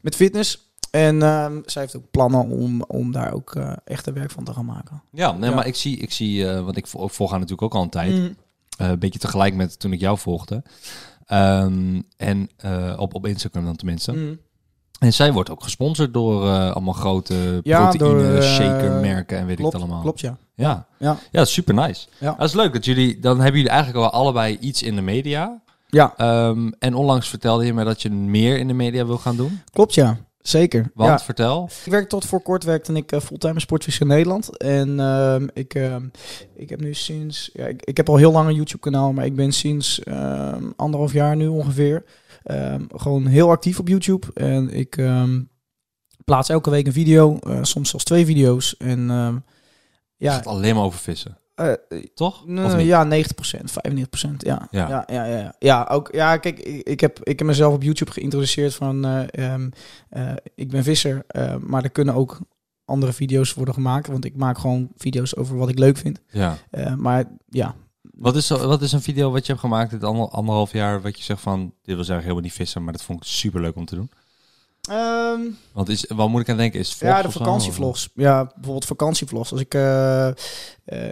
[0.00, 0.64] met fitness.
[0.90, 4.52] En ehm, zij heeft ook plannen om, om daar ook echt een werk van te
[4.52, 5.02] gaan maken.
[5.10, 5.56] Ja, nee, Ja.
[5.56, 7.90] maar ik zie, ik zie want ik vo- ik volg haar natuurlijk ook al een
[7.90, 8.12] tijd.
[8.12, 8.36] Mm.
[8.76, 10.62] Een beetje tegelijk met toen ik jou volgde.
[11.26, 12.48] Ehm, en
[12.98, 14.12] op, op Instagram dan tenminste.
[14.12, 14.38] Mm.
[14.98, 19.74] En zij wordt ook gesponsord door allemaal grote Ja, proteïne shaker merken en weet Klopt,
[19.74, 20.02] ik het allemaal.
[20.04, 20.36] klopt ja.
[20.56, 20.86] Ja.
[20.98, 21.18] Ja.
[21.30, 22.06] ja, super nice.
[22.18, 22.34] Ja.
[22.38, 25.60] Dat is leuk dat jullie, dan hebben jullie eigenlijk al allebei iets in de media.
[25.86, 29.36] Ja, Ehm, en onlangs vertelde je me dat je meer in de media wil gaan
[29.36, 29.60] doen.
[29.72, 30.16] klopt ja.
[30.40, 30.90] Zeker.
[30.94, 31.24] Want Ja.
[31.24, 31.68] vertel.
[31.84, 34.56] Ik werk tot voor kort werkte ik eh, fulltime Sportvisser in Nederland.
[34.56, 36.06] En ehm, ik, ehm,
[36.54, 37.50] ik heb nu sinds...
[37.52, 40.04] Ja, ik, ik heb al heel lang een YouTube kanaal, maar ik ben sinds
[40.76, 42.04] anderhalf jaar nu ongeveer
[42.94, 44.26] gewoon heel actief op YouTube.
[44.34, 44.98] En ik
[46.24, 48.76] plaats elke week een video, eh, soms zelfs twee video's.
[48.76, 49.10] En
[50.18, 51.38] Het ja, gaat alleen maar over vissen.
[51.54, 51.72] eh,
[52.14, 52.46] Toch?
[52.46, 52.80] Niet?
[52.80, 54.30] ja, 90%, 95%.
[54.38, 54.68] Ja.
[54.70, 54.88] Ja.
[54.88, 55.04] Ja.
[55.06, 58.74] Ja, ja, ja, ook, ja, kijk, ik, ik, heb, ik heb mezelf op YouTube geïntroduceerd
[58.74, 59.70] van, eh, ehm,
[60.08, 62.38] eh, ik ben visser, eh, maar er kunnen ook
[62.84, 66.20] andere video's worden gemaakt, want ik maak gewoon video's over wat ik leuk vind.
[66.30, 66.56] Ja.
[66.70, 70.28] Eh, maar ja, Wat is, wat is een video wat je hebt gemaakt dit ander,
[70.28, 73.20] anderhalf jaar, wat je zegt van, dit was eigenlijk helemaal niet vissen, maar dat vond
[73.20, 74.10] ik super leuk om te doen?
[74.88, 75.40] Ehm,
[75.72, 76.80] Want is, wat moet ik aan denken?
[76.80, 77.38] Is ja, de zo?
[77.38, 78.08] vakantievlogs.
[78.14, 79.52] Ja, bijvoorbeeld vakantievlogs.
[79.52, 80.34] Als ik, eh, eh,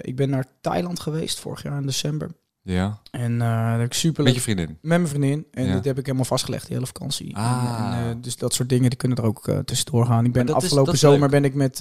[0.00, 2.30] ik ben naar Thailand geweest vorig jaar in december.
[2.62, 2.98] Ja.
[3.10, 4.66] En eh daar heb ik super Met leuk je vriendin.
[4.66, 5.46] Met mijn vriendin.
[5.50, 5.74] En Ja.
[5.74, 7.36] dit heb ik helemaal vastgelegd, die hele vakantie.
[7.36, 7.76] Ah.
[7.78, 10.24] En, en, eh, dus dat soort dingen die kunnen er ook eh, tussendoor gaan.
[10.24, 11.30] Ik ben dat afgelopen dat is zomer leuk.
[11.30, 11.80] ben ik met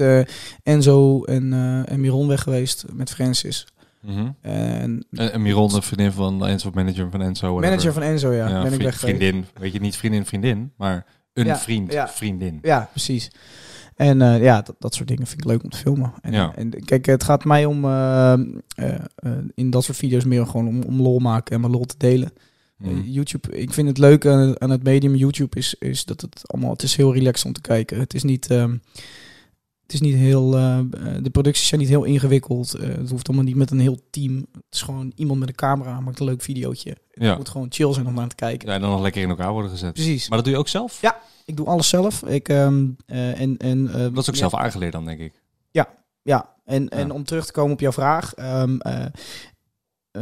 [0.63, 1.53] Enzo en,
[1.88, 2.86] en Miron weg geweest.
[2.93, 3.67] Met Francis.
[4.01, 4.32] Mhm.
[4.41, 7.47] En En, en Miron, de vriendin van Enzo, manager van Enzo.
[7.47, 7.69] whatever.
[7.69, 8.63] manager van Enzo, ja.
[8.63, 9.45] ben ik weg vriendin.
[9.60, 12.07] Weet je, niet vriendin, vriendin, maar een Ja, vriend, ja.
[12.07, 12.59] vriendin.
[12.61, 13.31] Ja, precies.
[13.95, 16.13] En eh, ja, dat, dat soort dingen vind ik leuk om te filmen.
[16.21, 16.55] En, Ja.
[16.55, 18.39] en kijk, het gaat mij om eh, eh,
[19.15, 21.97] eh, in dat soort video's meer gewoon om, om lol maken en mijn lol te
[21.97, 22.31] delen.
[22.77, 23.01] Mhm.
[23.01, 26.41] YouTube, ik vind het leuk aan, het- aan het medium YouTube is, is dat het
[26.43, 27.99] allemaal, het is heel relaxed om te kijken.
[27.99, 28.75] Het is niet, ehm,
[29.93, 30.86] het is niet heel, eh, eh,
[31.21, 32.73] de producties zijn niet heel ingewikkeld.
[32.73, 34.36] Eh, het hoeft allemaal niet met een heel team.
[34.36, 36.97] Het is gewoon iemand met een camera maakt een leuk videootje.
[37.12, 37.27] Ja.
[37.27, 38.67] Het moet gewoon chill zijn om naar te kijken.
[38.67, 39.93] ja, en dan nog lekker in elkaar worden gezet.
[39.93, 40.27] Precies.
[40.27, 41.01] Maar dat doe je ook zelf?
[41.01, 41.19] Ja.
[41.45, 42.23] Ik doe alles zelf.
[42.23, 45.41] Ik, ehm, eh, en, en, Dat is ook ja, zelf aangeleerd dan, denk ik.
[46.23, 48.34] Ja, en, en om terug te komen op jouw vraag.
[48.34, 49.12] ehm, eh, eh,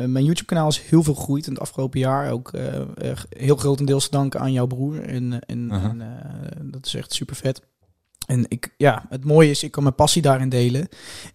[0.05, 2.31] mijn YouTube-kanaal is heel veel gegroeid in het afgelopen jaar.
[2.31, 2.81] Ook eh,
[3.29, 5.01] heel grotendeels te danken aan jouw broer.
[5.01, 5.83] En, en, Uh-huh.
[5.83, 7.61] en, dat is echt super vet.
[8.31, 10.87] En ik, ja, het mooie is, ik kan mijn passie daarin delen.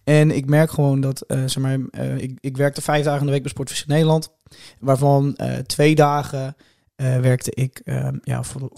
[0.03, 3.25] En ik merk gewoon dat, eh, zeg maar, eh, ik, ik werkte vijf dagen in
[3.25, 4.31] de week bij Sportvisser Nederland.
[4.79, 6.55] Waarvan eh, twee dagen
[6.95, 8.71] werkte ik ehm, ja, voor,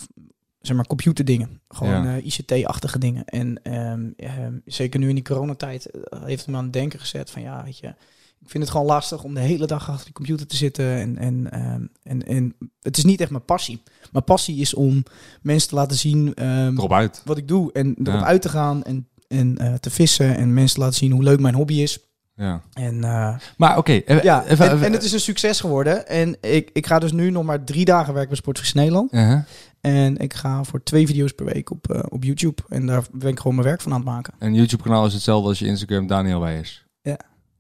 [0.61, 1.61] zeg maar, computerdingen.
[1.67, 2.15] Gewoon Ja.
[2.15, 3.25] ICT-achtige dingen.
[3.25, 5.89] En ehm, ehm, zeker nu in die coronatijd
[6.25, 7.93] heeft het me aan het denken gezet van ja, weet je,
[8.41, 10.85] ik vind het gewoon lastig om de hele dag achter de computer te zitten.
[10.95, 13.81] En, en, ehm, en, en het is niet echt mijn passie.
[14.11, 15.03] Mijn passie is om
[15.41, 17.21] mensen te laten zien ehm, Erop uit.
[17.25, 18.25] wat ik doe en erop Ja.
[18.25, 21.39] uit te gaan en, en eh, te vissen en mensen te laten zien hoe leuk
[21.39, 21.99] mijn hobby is.
[22.35, 22.61] Ja.
[22.73, 26.07] En eh, Maar oké, ja, even- en, even- en het is een succes geworden.
[26.07, 29.13] En ik, ik ga dus nu nog maar drie dagen werken bij Sportvis Nederland.
[29.13, 29.39] Uh-huh.
[29.81, 32.61] En ik ga voor twee video's per week op, eh, op YouTube.
[32.69, 34.33] En daar ben ik gewoon mijn werk van aan het maken.
[34.39, 36.85] En YouTube-kanaal is hetzelfde als je Instagram, Daniel Weijers.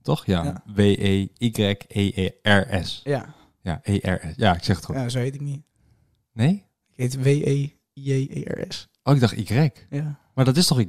[0.09, 0.15] Ja.
[0.15, 0.25] Toch?
[0.25, 0.43] Ja.
[0.43, 0.63] Ja.
[1.85, 3.01] W-E-Y-E-R-S.
[3.03, 4.33] Ja, Ja, E-R-S.
[4.35, 4.95] Ja, ik zeg het goed.
[4.95, 5.61] ja zo heet ik niet.
[6.33, 6.65] Nee?
[6.95, 8.87] Ik heet W-E-J-E-R-S.
[9.03, 9.69] Oh, ik dacht Y.
[9.89, 10.19] Ja.
[10.33, 10.85] Maar dat is toch Y?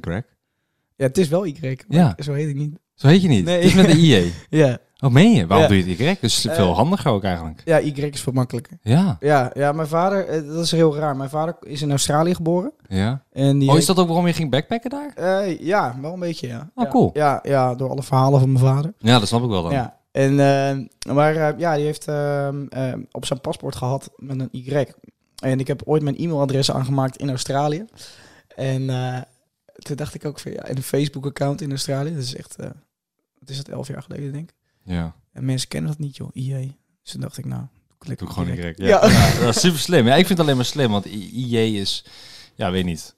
[0.95, 1.59] ja, het is wel Y.
[1.61, 2.15] maar Ja.
[2.19, 2.79] Zo heet ik niet.
[2.95, 3.45] Zo heet je niet.
[3.45, 3.55] Nee.
[3.55, 4.33] Het is met een IE.
[4.49, 5.47] Ja, Oh, meen je?
[5.47, 5.67] Waarom Ja.
[5.81, 6.21] doe je het Y?
[6.21, 6.55] Dus Eh.
[6.55, 7.61] veel handiger ook eigenlijk.
[7.65, 8.77] ja Y is veel makkelijker.
[8.81, 9.17] Ja.
[9.19, 11.15] Ja, ja, mijn vader, eh, dat is heel raar.
[11.15, 12.71] Mijn vader is in Australië geboren.
[12.87, 13.23] Ja.
[13.31, 15.11] En die Oh, is dat ook waarom je ging backpacken daar?
[15.15, 16.69] Eh, ja, wel een beetje, ja.
[16.75, 16.89] Oh, Ja.
[16.89, 17.09] cool.
[17.13, 18.93] Ja, ja, door alle verhalen van mijn vader.
[18.97, 19.71] Ja, dat snap ik wel dan.
[19.71, 20.35] Ja, en,
[21.13, 24.85] maar ja, die heeft ehm, eh, op zijn paspoort gehad met een Y.
[25.43, 27.85] En ik heb ooit mijn e-mailadres aangemaakt in Australië.
[28.55, 28.85] En
[29.73, 32.13] toen dacht ik ook van ja, en een Facebook-account in Australië.
[32.13, 32.55] Dat is echt,
[33.39, 34.55] wat is het, elf jaar geleden denk ik.
[34.83, 35.13] Ja.
[35.33, 36.77] En mensen kennen dat niet joh, IE.
[37.03, 38.77] Dus toen dacht ik nou, doe ik lekker Doe gewoon direct.
[38.79, 38.87] Ja.
[38.87, 39.39] Ja.
[39.39, 40.05] Dat is super slim.
[40.07, 42.05] Ja, ik vind het alleen maar slim, want IJ is,
[42.55, 43.13] ja, weet niet,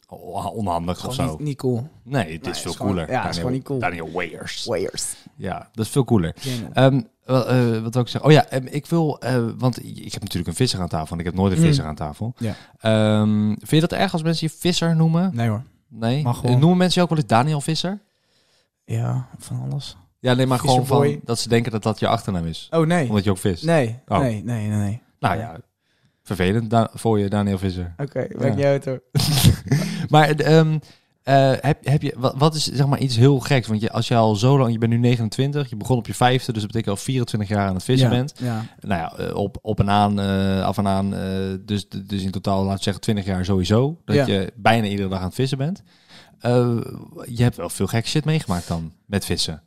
[0.53, 1.29] onhandig of zo.
[1.29, 1.89] niet, niet cool.
[2.03, 3.11] Nee, het Nee, is is veel gewoon- cooler.
[3.11, 3.79] ja, is gewoon niet cool.
[3.79, 4.65] Daniel Weyers.
[4.65, 5.13] Wayers.
[5.35, 6.35] Ja, dat is veel cooler.
[7.23, 8.23] Wel, eh, wat wil ik zeggen?
[8.25, 11.19] Oh ja, ehm, ik wil, eh, want ik heb natuurlijk een visser aan tafel en
[11.19, 11.65] ik heb nooit een Mm.
[11.65, 12.33] visser aan tafel.
[12.37, 12.55] Ja.
[12.79, 15.31] Ehm, vind je dat erg als mensen je visser noemen?
[15.35, 15.63] Nee hoor.
[15.87, 16.23] Nee?
[16.23, 16.51] Mag gewoon.
[16.55, 17.99] Eh, Noemen mensen je ook wel eens Daniel Visser?
[18.85, 19.97] Ja, van alles.
[20.23, 22.67] Ja, nee, maar gewoon van dat ze denken dat dat je achternaam is.
[22.71, 23.07] Oh nee.
[23.07, 23.63] Omdat je ook vist.
[23.65, 24.19] Nee, Oh.
[24.19, 25.01] nee, nee, nee, nee.
[25.19, 25.57] Nou ja,
[26.23, 27.93] vervelend da- voor je Daniel Visser.
[27.97, 29.01] Oké, maakt niet uit hoor.
[30.09, 30.77] Maar ehm,
[31.23, 33.67] Eh, heb, heb je, wat, wat is zeg maar iets heel geks?
[33.67, 36.13] Want je, als je al zo lang, je bent nu 29, je begon op je
[36.13, 38.33] vijfde, dus dat betekent al 24 jaar aan het vissen bent.
[38.37, 38.65] Ja.
[38.79, 41.15] Nou ja, eh, op, op en aan, eh, af en aan.
[41.15, 41.21] eh,
[41.59, 44.01] dus, dus in totaal, laat ik zeggen, 20 jaar sowieso.
[44.05, 44.25] Dat Ja.
[44.25, 45.83] je bijna iedere dag aan het vissen bent.
[46.39, 46.77] Eh,
[47.25, 49.61] je hebt wel veel gek shit meegemaakt dan met vissen.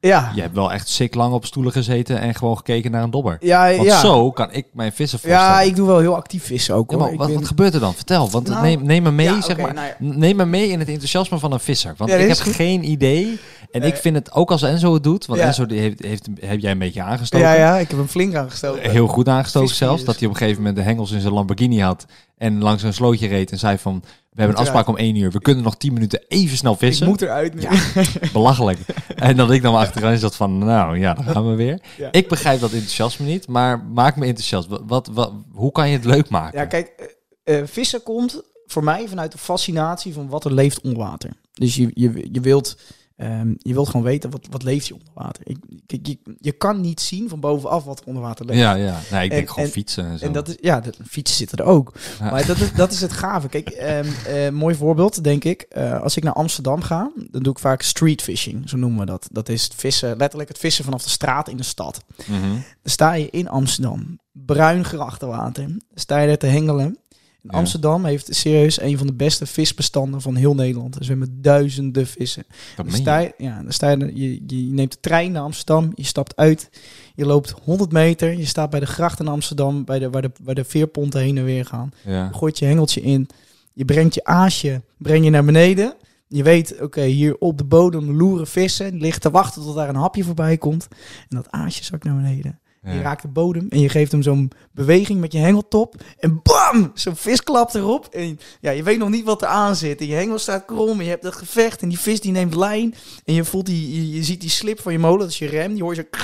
[0.00, 0.32] Ja.
[0.34, 3.36] Je hebt wel echt sick lang op stoelen gezeten en gewoon gekeken naar een dobber.
[3.40, 4.00] Ja, Want ja.
[4.00, 5.48] zo kan ik mijn vissen voorstellen.
[5.48, 7.80] ja, ik doe wel heel actief vissen ook Ja, maar wat, ben- wat gebeurt er
[7.80, 7.94] dan?
[7.94, 9.74] Vertel, want Nou, neem, neem me mee, ja, zeg maar.
[9.74, 9.92] nou.
[9.98, 11.94] Neem me mee in het enthousiasme van een visser.
[11.96, 12.54] Want ik heb goed.
[12.54, 13.38] geen idee.
[13.70, 15.26] En ik vind het ook als Enzo het doet.
[15.26, 15.40] Want.
[15.40, 17.46] Enzo die heeft, heeft, heb jij een beetje aangestoken.
[17.46, 18.90] ja, ja, ik heb hem flink aangestoken.
[18.90, 20.04] Heel goed aangestoken zelfs.
[20.04, 22.04] Dat hij op een gegeven moment de hengels in zijn Lamborghini had.
[22.36, 24.02] En langs een slootje reed en zei van...
[24.38, 25.30] We hebben een afspraak om één uur.
[25.30, 27.06] We kunnen nog tien minuten even snel Ik vissen.
[27.06, 27.60] moet eruit nu.
[27.60, 27.70] Ja.
[28.32, 28.78] Belachelijk.
[29.16, 30.58] en dat ik dan achteraan zat van...
[30.58, 31.80] Nou ja, dan gaan we weer.
[31.96, 32.12] Ja.
[32.12, 33.48] Ik begrijp dat enthousiasme niet.
[33.48, 34.68] Maar maak me enthousiast.
[34.68, 36.58] Wat, wat, wat- hoe kan je het leuk maken?
[36.58, 37.12] Ja, kijk,
[37.44, 41.30] eh, eh, vissen komt voor mij vanuit de fascinatie van wat er leeft onder water.
[41.52, 42.76] Dus je, je, je, wilt,
[43.18, 45.42] ehm, je wilt gewoon weten wat, wat leeft je onder water.
[45.46, 45.58] Ik,
[46.06, 48.58] je, je kan niet zien van bovenaf wat er onder water leeft.
[48.58, 48.98] Ja, ja.
[49.10, 50.24] Nee, ik En- denk gewoon en- fietsen en zo.
[50.24, 51.92] En dat is, ja, de fietsen zitten er ook.
[52.18, 52.30] Ja.
[52.30, 53.48] Maar dat is, dat is het gave.
[53.48, 55.60] Kijk, eh, mooi voorbeeld, denk ik.
[55.62, 59.06] Eh, als ik naar Amsterdam ga, dan doe ik vaak street fishing, zo noemen we
[59.06, 59.28] dat.
[59.32, 62.04] Dat is het vissen, letterlijk het vissen vanaf de straat in de stad.
[62.26, 62.40] Mhm.
[62.50, 65.62] Dan sta je in Amsterdam, bruin grachtenwater.
[65.66, 66.98] Dan sta je er te hengelen.
[67.42, 67.50] Ja.
[67.50, 70.98] Amsterdam heeft serieus een van de beste visbestanden van heel Nederland.
[70.98, 72.44] Dus we hebben duizenden vissen.
[72.76, 73.34] Dat Dan sta je.
[73.38, 76.70] ja, dan sta je, je, je neemt de trein naar Amsterdam, je stapt uit,
[77.14, 80.30] je loopt 100 meter, je staat bij de gracht in Amsterdam, bij de, waar, de,
[80.42, 81.92] waar de veerponten heen en weer gaan.
[82.04, 82.24] Ja.
[82.24, 83.28] Je gooit je hengeltje in,
[83.72, 85.94] je brengt je aasje, breng je naar beneden.
[86.28, 89.94] Je weet, oké, hier op de bodem loeren vissen, liggen te wachten tot daar een
[89.94, 90.88] hapje voorbij komt.
[91.28, 92.58] En dat aasje zakt naar beneden.
[92.82, 95.94] Je raakt de bodem en je geeft hem zo'n beweging met je hengeltop.
[96.18, 96.90] En bam!
[96.94, 98.06] Zo'n vis klapt erop.
[98.10, 100.00] En ja, je weet nog niet wat er aan zit.
[100.00, 101.82] En je hengel staat krom en je hebt dat gevecht.
[101.82, 102.94] En die vis die neemt lijn.
[103.24, 105.46] En je, voelt die, je, je ziet die slip van je molen, dat is je
[105.46, 105.72] rem.
[105.72, 106.18] Die hoor je zo,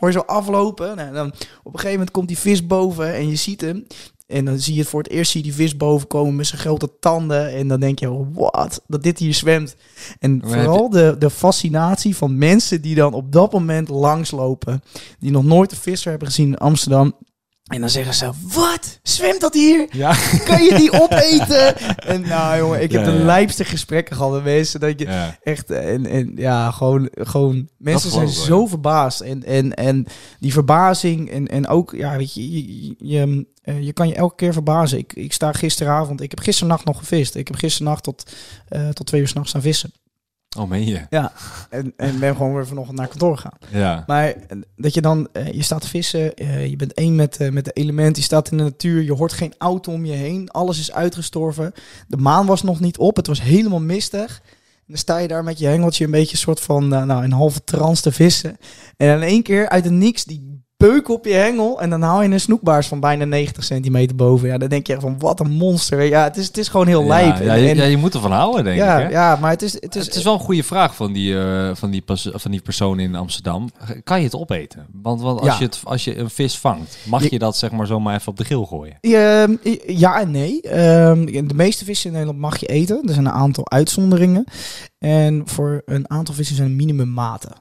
[0.00, 0.96] hoor je zo aflopen.
[0.96, 1.26] Nou, dan,
[1.62, 3.86] op een gegeven moment komt die vis boven en je ziet hem.
[4.26, 6.46] En dan zie je het voor het eerst zie je die vis boven komen met
[6.46, 7.52] zijn grote tanden.
[7.52, 8.82] En dan denk je, wat?
[8.86, 9.76] Dat dit hier zwemt.
[10.18, 14.82] En Maar vooral de, de fascinatie van mensen die dan op dat moment langslopen.
[15.18, 17.14] Die nog nooit een visser hebben gezien in Amsterdam.
[17.66, 18.98] En dan zeggen ze, wat?
[19.02, 19.86] Zwemt dat hier?
[19.90, 20.14] Ja.
[20.48, 21.76] Kan je die opeten?
[22.14, 23.24] en nou jongen, ik heb Ja, de ja.
[23.24, 24.80] lijpste gesprekken gehad met mensen.
[24.80, 25.38] Dat je Ja.
[25.42, 29.20] echt, en, en ja, gewoon, gewoon mensen zijn wel, zo verbaasd.
[29.20, 30.06] En, en, en
[30.40, 34.34] die verbazing en, en ook, ja, weet je, je, je, eh, je kan je elke
[34.36, 34.98] keer verbazen.
[34.98, 37.34] Ik, ik sta gisteravond, ik heb gisternacht nog gevist.
[37.34, 38.30] Ik heb gisternacht tot,
[38.68, 39.92] eh, tot twee uur s'nachts staan vissen.
[40.58, 41.00] Oh, meen je?
[41.70, 43.58] En, en ben gewoon weer vanochtend naar kantoor gegaan.
[43.70, 44.04] Ja.
[44.06, 47.52] Maar eh, dat je dan, eh, je staat te vissen, eh, je bent één met,
[47.52, 50.50] met de element, je staat in de natuur, je hoort geen auto om je heen,
[50.50, 51.72] alles is uitgestorven.
[52.08, 54.40] De maan was nog niet op, het was helemaal mistig.
[54.76, 57.32] En dan sta je daar met je hengeltje een beetje een soort van, nou, een
[57.32, 58.56] halve trance te vissen.
[58.96, 62.22] En in één keer uit het niks, die beuk op je hengel en dan haal
[62.22, 64.48] je een snoekbaars van bijna 90 centimeter boven.
[64.48, 66.02] Ja, dan denk je echt van, wat een monster.
[66.02, 67.36] Ja, het is, het is gewoon heel lijp.
[67.36, 69.04] Ja, ja, En- je, ja, moet ervan houden, denk ja, ik.
[69.06, 69.10] Hè?
[69.12, 71.70] ja, maar het is, het is, Het is wel een goede vraag van die, eh,
[71.74, 73.68] van die, pas- van die persoon in Amsterdam.
[74.04, 74.86] Kan je het opeten?
[75.02, 75.58] Want, want als, Ja.
[75.58, 78.28] je het, als je een vis vangt, mag Je- je dat zeg maar zomaar even
[78.28, 78.96] op de grill gooien?
[79.00, 80.60] Ehm, ja en nee.
[80.60, 83.00] Ehm, de meeste vissen in Nederland mag je eten.
[83.06, 84.44] Er zijn een aantal uitzonderingen.
[84.98, 87.52] En voor een aantal vissen zijn er minimummaten.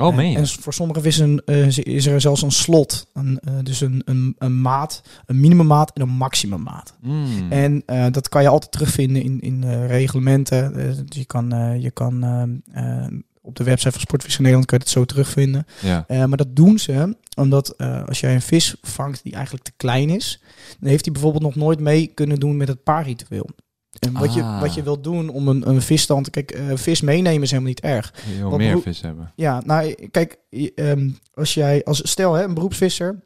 [0.00, 3.06] Oh, meen En, voor sommige vissen eh, is er zelfs een slot.
[3.14, 6.94] Een, eh, dus een, een, een maat, een minimummaat en een maximummaat.
[7.00, 7.52] Mm.
[7.52, 10.72] En eh, dat kan je altijd terugvinden in, in reglementen.
[11.06, 14.84] Dus je kan, je kan eh, eh, op de website van Sportvissen Nederland kan je
[14.84, 15.66] het zo terugvinden.
[15.80, 16.26] ja.
[16.26, 20.42] Maar dat doen ze omdat als jij een vis vangt die eigenlijk te klein is,
[20.80, 23.50] dan heeft hij bijvoorbeeld nog nooit mee kunnen doen met het paarritueel.
[23.98, 24.34] En wat, Ah.
[24.34, 26.30] je, wat je wilt doen om een, een visstand...
[26.30, 28.12] Kijk, eh, vis meenemen is helemaal niet erg.
[28.32, 29.32] Je wil meer vis hebben.
[29.36, 30.38] Ja, nou, kijk,
[30.74, 31.84] ehm, als jij...
[31.84, 33.22] Als, stel, hè, een beroepsvisser,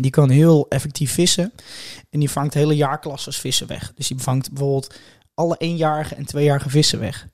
[0.00, 1.52] die kan heel effectief vissen.
[2.10, 3.92] En die vangt hele jaarklasses vissen weg.
[3.94, 4.94] Dus die vangt bijvoorbeeld
[5.34, 7.28] alle eenjarige en tweejarige vissen weg.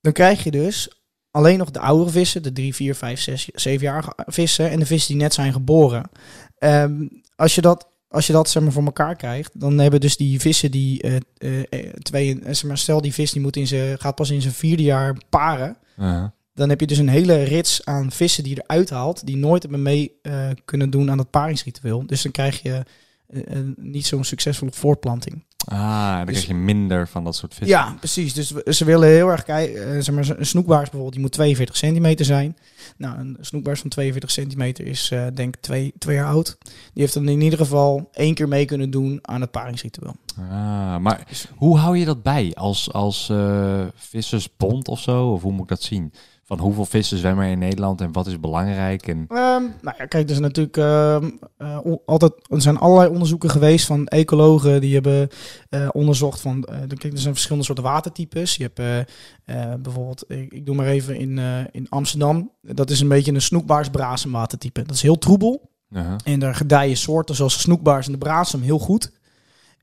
[0.00, 0.90] Dan krijg je dus
[1.30, 5.12] alleen nog de oudere vissen, de drie, vier, vijf, zes, zevenjarige vissen en de vissen
[5.12, 6.10] die net zijn geboren.
[6.58, 10.16] Ehm, als je dat, als je dat zeg maar, voor elkaar krijgt, dan hebben dus
[10.16, 11.16] die vissen die eh,
[11.68, 14.52] eh, twee, zeg maar, stel die vis die moet in zijn, gaat pas in zijn
[14.52, 15.76] vierde jaar paren.
[16.54, 19.62] Dan heb je dus een hele rits aan vissen die je eruit haalt, die nooit
[19.62, 20.20] hebben mee
[20.64, 22.06] kunnen doen aan het paringsritueel.
[22.06, 22.82] Dus dan krijg je
[23.76, 25.44] niet zo'n succesvolle voortplanting.
[25.68, 27.68] Ah, dan Dus- krijg je minder van dat soort vis.
[27.68, 28.32] Ja, precies.
[28.34, 29.94] Dus ze willen heel erg kijken.
[29.94, 32.56] eh, zeg maar, een snoekbaars bijvoorbeeld, die moet 42 centimeter zijn.
[32.96, 36.56] Nou, een snoekbaars van 42 centimeter is eh, denk ik twee, twee jaar oud.
[36.64, 40.14] Die heeft dan in ieder geval één keer mee kunnen doen aan het paringsritueel.
[40.50, 41.26] Ah, maar
[41.56, 45.30] hoe hou je dat bij als, als eh, vissersbond of zo?
[45.32, 46.12] Of hoe moet ik dat zien?
[46.46, 49.08] Van hoeveel vissen zwemmen er in Nederland en wat is belangrijk?
[49.08, 49.24] En...
[49.28, 53.86] Ehm, nou ja, kijk, er is natuurlijk ehm, eh, altijd, er zijn allerlei onderzoeken geweest
[53.86, 55.28] van ecologen die hebben
[55.68, 58.56] eh, onderzocht van, eh, kijk, er zijn verschillende soorten watertypes.
[58.56, 59.06] Je hebt
[59.82, 61.38] bijvoorbeeld, ik, ik doe maar even in,
[61.70, 64.82] in Amsterdam, dat is een beetje een snoekbaars-brasem watertype.
[64.82, 66.14] Dat is heel troebel Uh-huh.
[66.24, 69.12] en daar gedijen soorten zoals de snoekbaars en de brasem heel goed.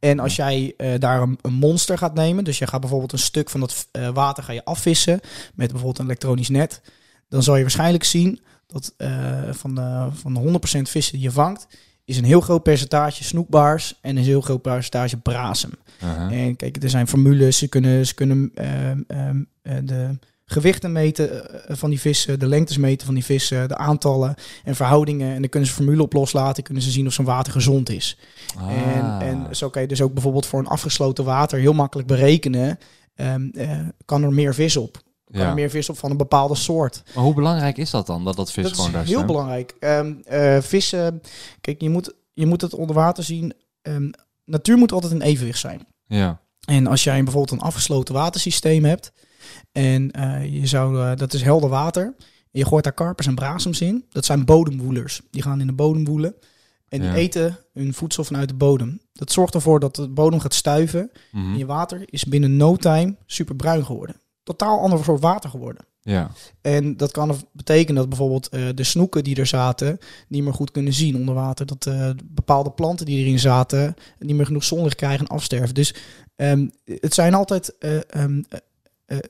[0.04, 3.20] En als jij eh, daar een, een monster gaat nemen, dus je gaat bijvoorbeeld een
[3.20, 5.20] stuk van dat eh, water ga je afvissen
[5.56, 6.82] met bijvoorbeeld een elektronisch net,
[7.30, 11.32] dan zal je waarschijnlijk zien dat eh, van, de, van de 100% vissen die je
[11.32, 11.68] vangt,
[12.06, 15.72] is een heel groot percentage snoekbaars en een heel groot percentage brasem.
[16.30, 20.18] En kijk, er zijn formules, ze kunnen, ze kunnen ehm, ehm, eh, de
[20.54, 24.76] gewichten meten eh, van die vissen, de lengtes meten van die vissen, de aantallen en
[24.76, 25.34] verhoudingen.
[25.34, 28.18] En dan kunnen ze formule op loslaten, kunnen ze zien of zo'n water gezond is.
[28.70, 29.22] En, Ah.
[29.22, 32.78] en zo kan je dus ook bijvoorbeeld voor een afgesloten water heel makkelijk berekenen,
[33.16, 35.02] ehm, eh, kan er meer vis op.
[35.32, 35.48] Kan Ja.
[35.48, 37.04] er meer vis op van een bepaalde soort.
[37.16, 39.28] Maar hoe belangrijk is dat dan, dat dat vis dat gewoon is daar heel zwemt?
[39.28, 39.76] belangrijk.
[39.80, 41.22] Ehm, eh, vissen,
[41.62, 43.54] kijk, je moet, je moet het onder water zien.
[43.82, 44.10] Ehm,
[44.46, 45.88] natuur moet altijd in evenwicht zijn.
[46.06, 46.42] Ja.
[46.66, 49.12] En als jij bijvoorbeeld een afgesloten watersysteem hebt
[49.72, 52.04] en eh, je zou, eh, dat is helder water,
[52.52, 55.22] en je gooit daar karpers en brasems in, dat zijn bodemwoelers.
[55.32, 56.36] Die gaan in de bodem woelen
[56.90, 57.16] en die Ja.
[57.16, 59.02] eten hun voedsel vanuit de bodem.
[59.14, 61.52] Dat zorgt ervoor dat de bodem gaat stuiven Mhm.
[61.52, 64.16] en je water is binnen no time super bruin geworden.
[64.44, 65.86] Totaal ander soort water geworden.
[66.02, 66.32] ja.
[66.62, 70.72] En dat kan betekenen dat bijvoorbeeld eh, de snoeken die er zaten niet meer goed
[70.72, 71.66] kunnen zien onder water.
[71.66, 75.76] Dat eh, bepaalde planten die erin zaten niet meer genoeg zonlicht krijgen en afsterven.
[75.76, 75.96] Dus
[76.36, 78.60] ehm, het zijn altijd, eh, ehm, eh, eh,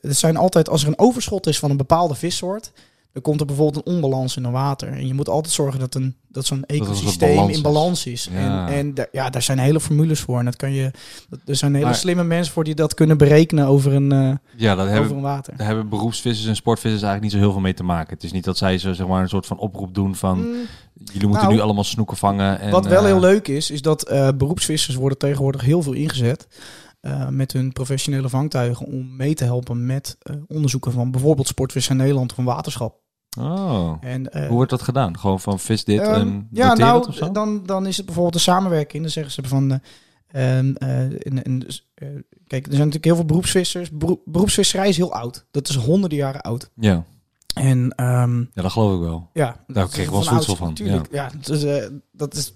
[0.02, 2.72] het zijn altijd, als er een overschot is van een bepaalde vissoort,
[3.14, 4.88] dan komt er bijvoorbeeld een onbalans in een water.
[4.88, 8.30] En je moet altijd zorgen dat, een, dat zo'n ecosysteem in balans is.
[8.34, 8.68] Ja.
[8.68, 10.40] En, en ja, daar zijn hele formules voor.
[10.40, 10.92] En dat kan je,
[11.30, 14.32] dat- er zijn hele Maar- slimme mensen voor die dat kunnen berekenen over een, eh,
[14.56, 15.58] ja, dat over hebben, een water.
[15.58, 18.14] daar hebben beroepsvissers en sportvissers eigenlijk niet zo heel veel mee te maken.
[18.14, 20.38] Het is niet dat zij zo, zeg maar, een soort van oproep doen van...
[20.38, 20.54] Mm.
[21.04, 22.60] jullie moeten Nou, nu allemaal snoeken vangen.
[22.60, 25.94] En, Wat wel eh, heel leuk is, is dat eh, beroepsvissers worden tegenwoordig heel veel
[25.94, 26.48] ingezet
[27.04, 31.90] eh, met hun professionele vangtuigen om mee te helpen met eh, onderzoeken van bijvoorbeeld Sportvis
[31.90, 33.02] in Nederland of een waterschap.
[33.40, 35.18] Oh, En, eh, hoe wordt dat gedaan?
[35.18, 37.32] Gewoon van vis dit ehm, en ja, nou, het of zo?
[37.32, 39.02] dan, dan is het bijvoorbeeld een samenwerking.
[39.04, 41.92] Dan zeggen ze van, eh, ehm, eh, en, en, dus,
[42.48, 43.92] kijk, er zijn natuurlijk heel veel beroepsvissers.
[43.92, 45.46] Beroep, beroepsvisserij is heel oud.
[45.52, 46.70] Dat is honderden jaren oud.
[46.76, 47.06] Ja.
[47.54, 49.30] En ehm, ja, dat geloof ik wel.
[49.34, 51.32] Ja, Daar kregen we ons voedsel van, Natuurlijk, ja.
[51.42, 52.54] dus, dat is,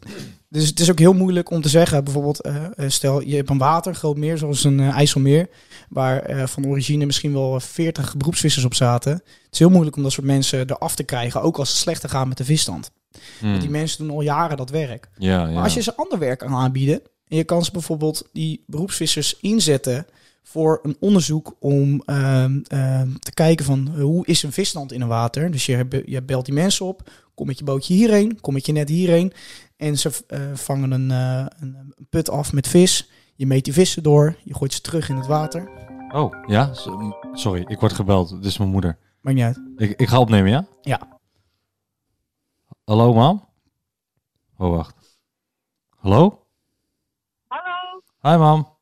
[0.50, 2.04] dus het is ook heel moeilijk om te zeggen.
[2.04, 5.50] Bijvoorbeeld, eh, eh, stel je hebt een water, groot meer, zoals een IJsselmeer,
[5.90, 9.12] waar van origine misschien wel 40 beroepsvissers op zaten.
[9.12, 12.10] Het is heel moeilijk om dat soort mensen eraf te krijgen, ook als het slechter
[12.10, 12.92] gaat met de visstand.
[13.40, 13.50] Hmm.
[13.50, 15.10] Want die mensen doen al jaren dat werk.
[15.18, 15.54] Ja, ja.
[15.54, 19.38] Maar als je ze ander werk kan aanbieden, en je kan ze bijvoorbeeld die beroepsvissers
[19.40, 20.06] inzetten
[20.48, 25.02] voor een onderzoek om ehm, ehm, te kijken van eh, hoe is een visstand in
[25.02, 25.52] een water.
[25.52, 28.66] Dus je, hebt- je belt die mensen op, kom met je bootje hierheen, kom met
[28.66, 29.34] je net hierheen.
[29.78, 33.10] En ze eh, vangen een, eh, een, een put af met vis.
[33.36, 35.70] Je meet die vissen door, je gooit ze terug in het water.
[36.14, 36.74] Oh, ja?
[37.34, 38.30] Sorry, ik word gebeld.
[38.30, 38.98] Dit is mijn moeder.
[39.22, 39.62] Maakt niet uit.
[39.76, 40.68] Ik, ik ga opnemen, ja?
[40.82, 41.20] Ja.
[42.84, 43.50] Hallo, mam?
[44.58, 45.20] Oh, wacht.
[45.90, 46.46] Hallo?
[47.48, 48.77] Hallo, Hi, mam.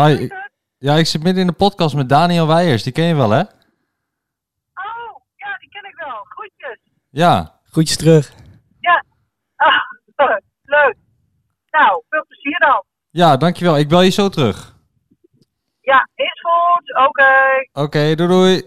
[0.00, 0.30] Hoi.
[0.78, 2.82] Ja, ik zit midden in de podcast met Daniel Weijers.
[2.82, 3.40] Die ken je wel, hè?
[3.40, 3.46] Oh,
[5.36, 6.24] ja, die ken ik wel.
[6.24, 6.78] Groetjes.
[7.10, 7.60] Ja.
[7.64, 8.32] Groetjes terug.
[9.56, 9.80] Ah,
[10.76, 10.96] leuk.
[11.70, 12.84] Nou, veel plezier dan.
[13.10, 13.78] Ja, dankjewel.
[13.78, 14.76] Ik bel je zo terug.
[15.80, 17.06] Ja, is goed.
[17.08, 17.32] Oké.
[17.72, 18.66] Oké, doei doei.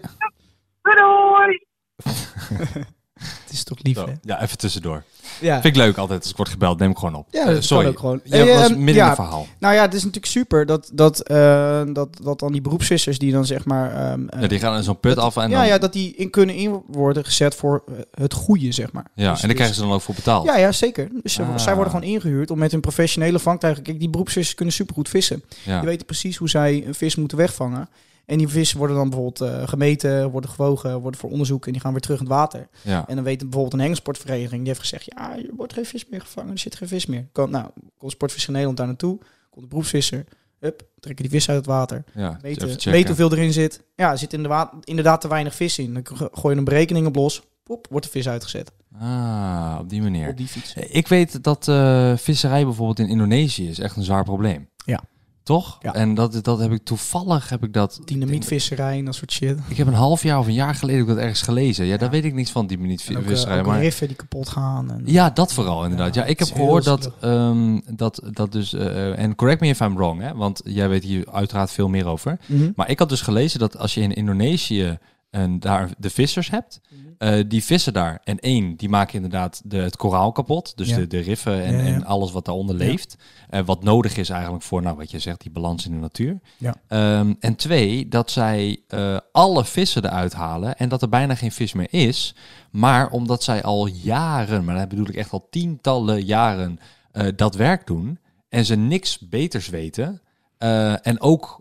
[0.82, 1.66] Doei doei.
[3.18, 4.12] Het is toch lief, Zo, hè?
[4.22, 5.02] ja, even tussendoor.
[5.40, 6.78] Ja, Vind ik leuk altijd als ik word gebeld.
[6.78, 7.26] Neem ik gewoon op.
[7.30, 7.86] Ja, Eh, dat kan sorry.
[7.88, 8.20] ook gewoon.
[8.24, 9.14] Was Eh, midden ja.
[9.14, 9.46] verhaal.
[9.58, 13.32] nou ja, het is natuurlijk super dat, dat, eh, dat, dat dan die beroepsvissers die
[13.32, 13.92] dan zeg maar...
[14.10, 15.66] ehm, eh, Ja, die gaan in zo'n put dat- af en ja, dan...
[15.66, 19.06] ja, dat die in kunnen in worden gezet voor eh, het goede, zeg maar.
[19.14, 20.44] Ja, Dus- en daar krijgen ze dan ook voor betaald.
[20.46, 21.08] Ja, ja, zeker.
[21.22, 21.58] Dus Ah.
[21.58, 23.82] zij worden gewoon ingehuurd om met hun professionele vangtuigen...
[23.82, 25.42] Kijk, die beroepsvissers kunnen supergoed vissen.
[25.64, 27.88] Die weten precies hoe zij een vis moeten wegvangen.
[28.28, 31.66] En die vissen worden dan bijvoorbeeld eh, gemeten, worden gewogen, worden voor onderzoek...
[31.66, 32.68] en die gaan weer terug in het water.
[32.82, 33.04] Ja.
[33.08, 34.58] En dan weet bijvoorbeeld een hengelsportvereniging...
[34.58, 37.26] die heeft gezegd, ja, er wordt geen vis meer gevangen, er zit geen vis meer.
[37.32, 37.66] Komt, nou,
[37.98, 39.18] komt Sportvisser Nederland daar naartoe,
[39.50, 40.24] komt de beroepsvisser...
[40.58, 42.04] Hup, trekken die vis uit het water.
[42.14, 42.38] ja.
[42.42, 43.82] Meten hoeveel erin zit.
[43.96, 45.94] Ja, er zit in de wa- inderdaad te weinig vis in.
[45.94, 47.42] Dan go- gooi je een berekening op los.
[47.62, 48.72] pop, wordt de vis uitgezet.
[49.00, 50.28] Ah, op die manier.
[50.28, 50.74] Op die fiets.
[50.74, 54.68] Ik weet dat eh, visserij bijvoorbeeld in Indonesië is echt een zwaar probleem.
[54.84, 55.02] Ja.
[55.48, 55.78] Toch?
[55.80, 55.94] Ja.
[55.94, 58.00] En dat, dat heb ik toevallig heb ik dat.
[58.04, 59.58] Dynamietvisserij en dat soort shit.
[59.68, 61.86] Ik heb een half jaar of een jaar geleden ook dat ergens gelezen.
[61.86, 63.58] Ja, daar weet ik niks van, ook, eh, dynamietvisserij.
[63.58, 64.90] ook Maar riffen die kapot gaan.
[64.90, 66.14] En, ja, dat vooral inderdaad.
[66.14, 69.80] Ja, Ja, ik heb gehoord dat, ehm, dat, dat dus, eh, en correct me if
[69.80, 72.38] I'm wrong, hè, want jij weet hier uiteraard veel meer over.
[72.46, 72.70] Mhm.
[72.74, 74.98] Maar ik had dus gelezen dat als je in Indonesië
[75.30, 76.80] en daar de vissers hebt,
[77.18, 78.20] eh, die vissen daar.
[78.24, 80.76] En één, die maken inderdaad de, het koraal kapot.
[80.76, 80.96] Dus Ja.
[80.96, 81.84] de, de riffen en, Ja, ja.
[81.94, 82.84] en alles wat daaronder Ja.
[82.84, 83.16] leeft.
[83.50, 86.38] Eh, wat nodig is eigenlijk voor, nou wat je zegt, die balans in de natuur.
[86.56, 86.74] Ja.
[86.88, 91.52] Ehm, en twee, dat zij eh, alle vissen eruit halen en dat er bijna geen
[91.52, 92.34] vis meer is.
[92.70, 96.78] Maar omdat zij al jaren, maar dat bedoel ik echt al tientallen jaren,
[97.12, 98.18] eh, dat werk doen
[98.48, 100.20] en ze niks beters weten.
[100.58, 101.60] eh, en ook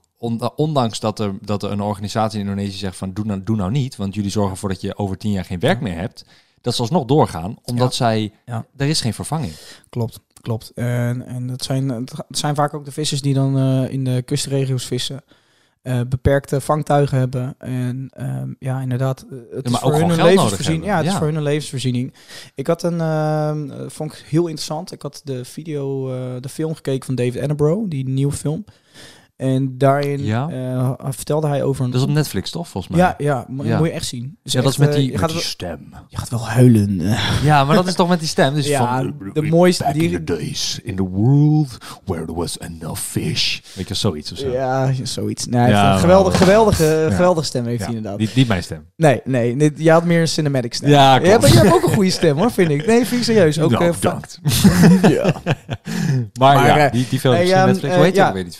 [0.56, 3.72] ondanks dat er, dat er een organisatie in Indonesië zegt van doe nou, doe nou
[3.72, 6.26] niet, want jullie zorgen ervoor dat je over tien jaar geen werk meer hebt.
[6.62, 8.66] Dat ze alsnog doorgaan, omdat zij, Ja.
[8.78, 9.54] er is geen vervanging.
[9.90, 10.72] Klopt, klopt.
[10.76, 14.22] En, en dat zijn, het zijn vaak ook de vissers die dan eh, in de
[14.26, 15.22] kustregio's vissen.
[15.82, 17.56] eh, beperkte vangtuigen hebben.
[17.58, 20.86] En ehm, ja, inderdaad, eh, het is ook voor hun een levensvoorziening.
[20.86, 22.14] Ja, het is voor hun een levensvoorziening.
[22.56, 24.92] Ik had een, ehm, eh, vond ik heel interessant.
[24.92, 28.66] Ik had de video, eh, de film gekeken van David Attenborough, die nieuwe film.
[29.38, 30.50] En daarin Ja.
[30.50, 31.92] eh, vertelde hij over een...
[31.92, 33.06] Dat is op Netflix toch, volgens mij?
[33.06, 33.78] ja, ja, mo- Ja.
[33.78, 34.38] moet je echt zien.
[34.44, 35.80] Dus ja, dat is met eh, die, je, met gaat die wel, stem.
[36.08, 37.02] je gaat wel huilen.
[37.44, 38.54] Ja, maar dat is toch met die stem.
[38.54, 39.84] Dus ja, van, de mooiste...
[39.84, 43.60] Back in Die, the days in the world where there was enough fish.
[43.74, 44.50] Weet je, zoiets of zo.
[44.52, 45.46] Ja, zoiets.
[45.46, 48.20] Nee, hij Ja, een maar- geweldige, geweldige, geweldige stem heeft Ja, hij inderdaad.
[48.20, 48.86] Niet, niet mijn stem.
[48.96, 50.90] Nee, nee, nee, je had meer een cinematic stem.
[50.90, 51.42] Ja, je, klopt.
[51.42, 52.86] hebt, je hebt ook een goede stem hoor, vind ik.
[52.86, 53.60] Nee, vind ik serieus.
[53.60, 54.40] Ook, Nou, eh, bedankt.
[55.16, 55.34] ja.
[55.44, 57.88] Maar, Maar, ja, eh, die, die film in ehm, Netflix.
[57.88, 58.28] eh, Hoe heet die ja.
[58.28, 58.44] ook weer?
[58.44, 58.54] Die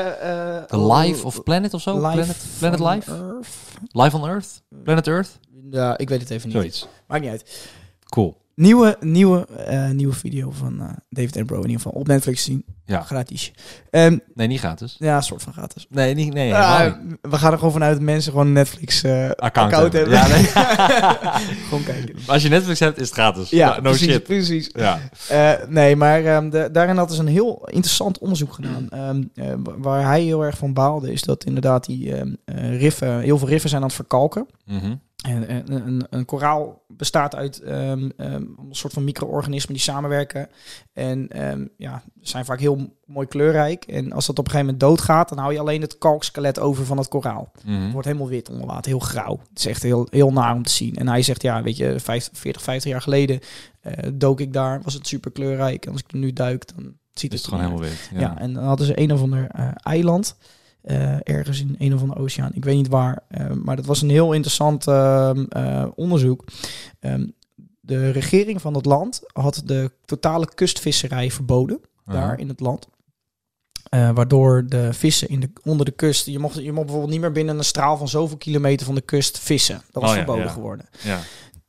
[0.00, 1.94] Eh, The Life of Planet of zo?
[1.94, 3.08] Life Planet, Planet?
[3.08, 3.48] Earth?
[3.92, 4.62] Life on Earth?
[4.84, 5.38] Planet Earth?
[5.70, 6.56] Ja, ik weet het even niet.
[6.56, 6.88] Zoiets.
[7.06, 7.68] Maakt niet uit.
[8.04, 8.39] Cool.
[8.60, 12.00] Nieuwe, nieuwe, eh, nieuwe video van eh, David Attenborough in ieder geval.
[12.00, 12.64] Op Netflix zien.
[12.84, 13.00] Ja.
[13.02, 13.52] Gratis.
[13.90, 14.96] Ehm, Nee, niet gratis.
[14.98, 15.86] ja, soort van gratis.
[15.90, 17.18] Nee, niet, nee, Ah, niet.
[17.20, 20.12] we gaan er gewoon vanuit dat mensen gewoon een Netflix eh, Account, account, hebben.
[20.12, 20.44] Ja, nee.
[21.68, 22.14] gewoon kijken.
[22.26, 23.50] Als je Netflix hebt, is het gratis.
[23.50, 24.22] Ja, no, precies, shit.
[24.22, 24.70] precies.
[24.72, 24.98] Ja.
[25.68, 28.88] Nee, maar ehm, de, daarin had dus een heel interessant onderzoek gedaan.
[28.90, 32.32] Ehm, eh, wa- waar hij heel erg van baalde, is dat inderdaad die ehm,
[32.78, 34.46] riffen, heel veel riffen zijn aan het verkalken.
[34.66, 34.94] Mhm.
[35.20, 40.48] En, een, een, een koraal bestaat uit ehm, ehm, een soort van micro-organismen die samenwerken.
[40.92, 43.84] En ehm, ja, zijn vaak heel mooi kleurrijk.
[43.84, 46.84] En als dat op een gegeven moment doodgaat, dan hou je alleen het kalkskelet over
[46.84, 47.52] van het koraal.
[47.64, 47.80] Mhm.
[47.82, 49.38] Het wordt helemaal wit onder water, heel grauw.
[49.48, 50.96] Het is echt heel, heel naar om te zien.
[50.96, 53.40] En hij zegt, ja, weet je, 50, 40, 50 jaar geleden
[53.80, 55.86] eh, dook ik daar, was het super kleurrijk.
[55.86, 58.10] En als ik er nu duik, dan ziet het het gewoon helemaal wit.
[58.14, 58.38] ja.
[58.38, 60.36] en dan hadden ze een of ander eh, eiland.
[60.82, 62.50] Eh, ergens in een of andere oceaan.
[62.54, 63.22] Ik weet niet waar.
[63.28, 66.44] eh, maar dat was een heel interessant ehm, eh, onderzoek.
[67.00, 67.26] Ehm,
[67.80, 71.80] de regering van het land had de totale kustvisserij verboden.
[72.04, 72.88] Daar in het land.
[73.90, 76.26] Waardoor de vissen in de, onder de kust...
[76.26, 79.00] Je mocht, je mocht bijvoorbeeld niet meer binnen een straal van zoveel kilometer van de
[79.00, 79.82] kust vissen.
[79.90, 80.50] Dat was Oh verboden ja.
[80.50, 80.88] geworden.
[81.02, 81.20] Ja.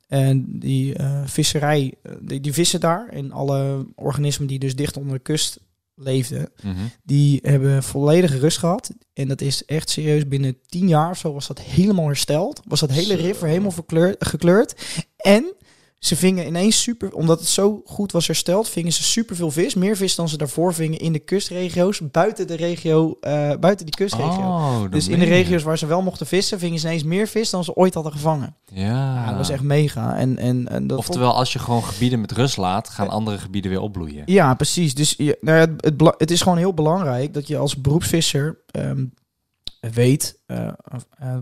[0.08, 5.22] En die visserij, die, die vissen daar en alle organismen die dus dicht onder de
[5.22, 5.60] kust
[5.94, 6.74] leefden, Mhm.
[7.02, 8.90] die hebben volledige rust gehad.
[9.12, 12.60] En dat is echt serieus, binnen tien jaar of zo was dat helemaal hersteld.
[12.68, 14.74] Was dat hele river helemaal verkleurd, gekleurd.
[15.16, 15.54] En
[16.02, 19.74] ze vingen ineens super, omdat het zo goed was hersteld, vingen ze superveel vis.
[19.74, 23.94] Meer vis dan ze daarvoor vingen in de kustregio's, buiten de regio, eh, buiten die
[23.94, 24.40] kustregio.
[24.40, 27.50] Oh, dus in de regio's waar ze wel mochten vissen, vingen ze ineens meer vis
[27.50, 28.56] dan ze ooit hadden gevangen.
[28.66, 29.14] Ja.
[29.14, 30.16] Ja, dat was echt mega.
[30.16, 33.70] En, en, en dat Oftewel, als je gewoon gebieden met rust laat, gaan andere gebieden
[33.70, 34.22] weer opbloeien.
[34.26, 34.94] Ja, precies.
[34.94, 39.04] Dus je, nou ja, het, het, is gewoon heel belangrijk dat je als beroepsvisser ehm,
[39.80, 40.72] weet eh, eh,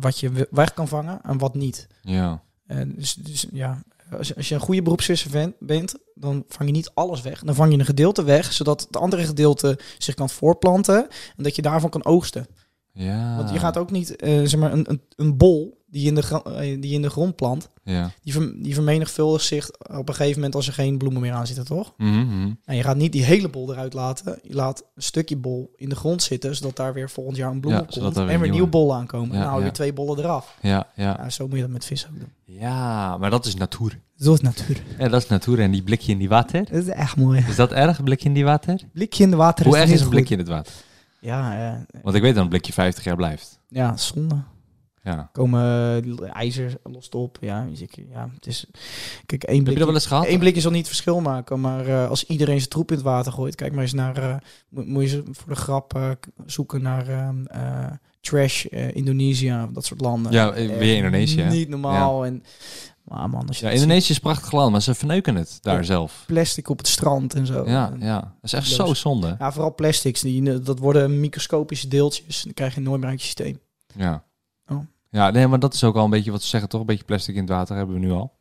[0.00, 1.86] wat je we- weg kan vangen en wat niet.
[2.02, 2.42] Ja.
[2.86, 3.82] Dus, dus ja,
[4.18, 7.42] als je, als je een goede beroepsvisser bent, dan vang je niet alles weg.
[7.42, 11.56] Dan vang je een gedeelte weg, zodat het andere gedeelte zich kan voortplanten en dat
[11.56, 12.46] je daarvan kan oogsten.
[12.92, 13.36] Ja.
[13.36, 16.14] Want je gaat ook niet, eh, zeg maar, een, een, een bol die je in
[16.14, 18.10] de, eh, die je in de grond plant, Ja.
[18.22, 21.46] die, ver- die vermenigvuldigt zich op een gegeven moment als er geen bloemen meer aan
[21.46, 21.92] zitten, toch?
[21.96, 22.52] Mhm, mhm.
[22.64, 24.38] En je gaat niet die hele bol eruit laten.
[24.42, 27.60] Je laat een stukje bol in de grond zitten, zodat daar weer volgend jaar een
[27.60, 28.16] bloem Ja, op komt.
[28.16, 29.28] En weer nieuwe- nieuwe bollen aankomen.
[29.28, 30.56] Ja, en dan hou je weer twee bollen eraf.
[30.62, 31.30] Ja, ja.
[31.30, 32.32] Zo moet je dat met vis ook doen.
[32.44, 34.00] Ja, maar dat is natuur.
[34.18, 34.82] Zo is natuur.
[34.98, 35.60] Ja, dat is natuur.
[35.60, 36.64] En die blikje in die water.
[36.70, 37.44] Dat is echt mooi.
[37.48, 38.80] Is dat erg, een blikje in die water?
[38.92, 40.16] Blikje in de water Hoe is erg niet is een goed.
[40.16, 40.72] blikje in het water?
[41.20, 43.58] Ja, ja, Want ik weet dat een blikje 50 jaar blijft.
[43.68, 44.34] ja, zonde.
[45.14, 45.28] Ja.
[45.32, 45.62] Komen
[46.04, 47.38] eh, ijzer lost op.
[47.40, 48.66] Ja, dus ik, ja het is...
[49.26, 51.60] Kijk, één Heb blik, je dat één blik zal niet het verschil maken.
[51.60, 53.54] Maar eh, als iedereen zijn troep in het water gooit...
[53.54, 54.16] Kijk maar eens naar...
[54.16, 54.36] eh,
[54.68, 57.34] moet, moet je ze voor de grap zoeken naar...
[58.20, 60.32] trash, Indonesië, dat soort landen.
[60.32, 61.42] Ja, weer Indonesië?
[61.42, 62.24] Niet normaal.
[62.24, 62.42] En,
[63.04, 66.24] maar man, als je Ja, Indonesië is prachtig land, maar ze verneuken het daar zelf.
[66.26, 67.68] plastic op het strand en zo.
[67.68, 68.20] Ja, En- ja.
[68.20, 69.36] Dat is echt zo zonde.
[69.38, 70.20] Ja, vooral plastics.
[70.20, 72.42] Die, dat worden microscopische deeltjes.
[72.42, 73.60] Dan krijg je nooit meer uit je systeem.
[73.96, 74.24] Ja.
[75.10, 76.80] Ja, nee, maar dat is ook al een beetje wat ze zeggen, toch?
[76.80, 78.38] Een beetje plastic in het water hebben we nu al.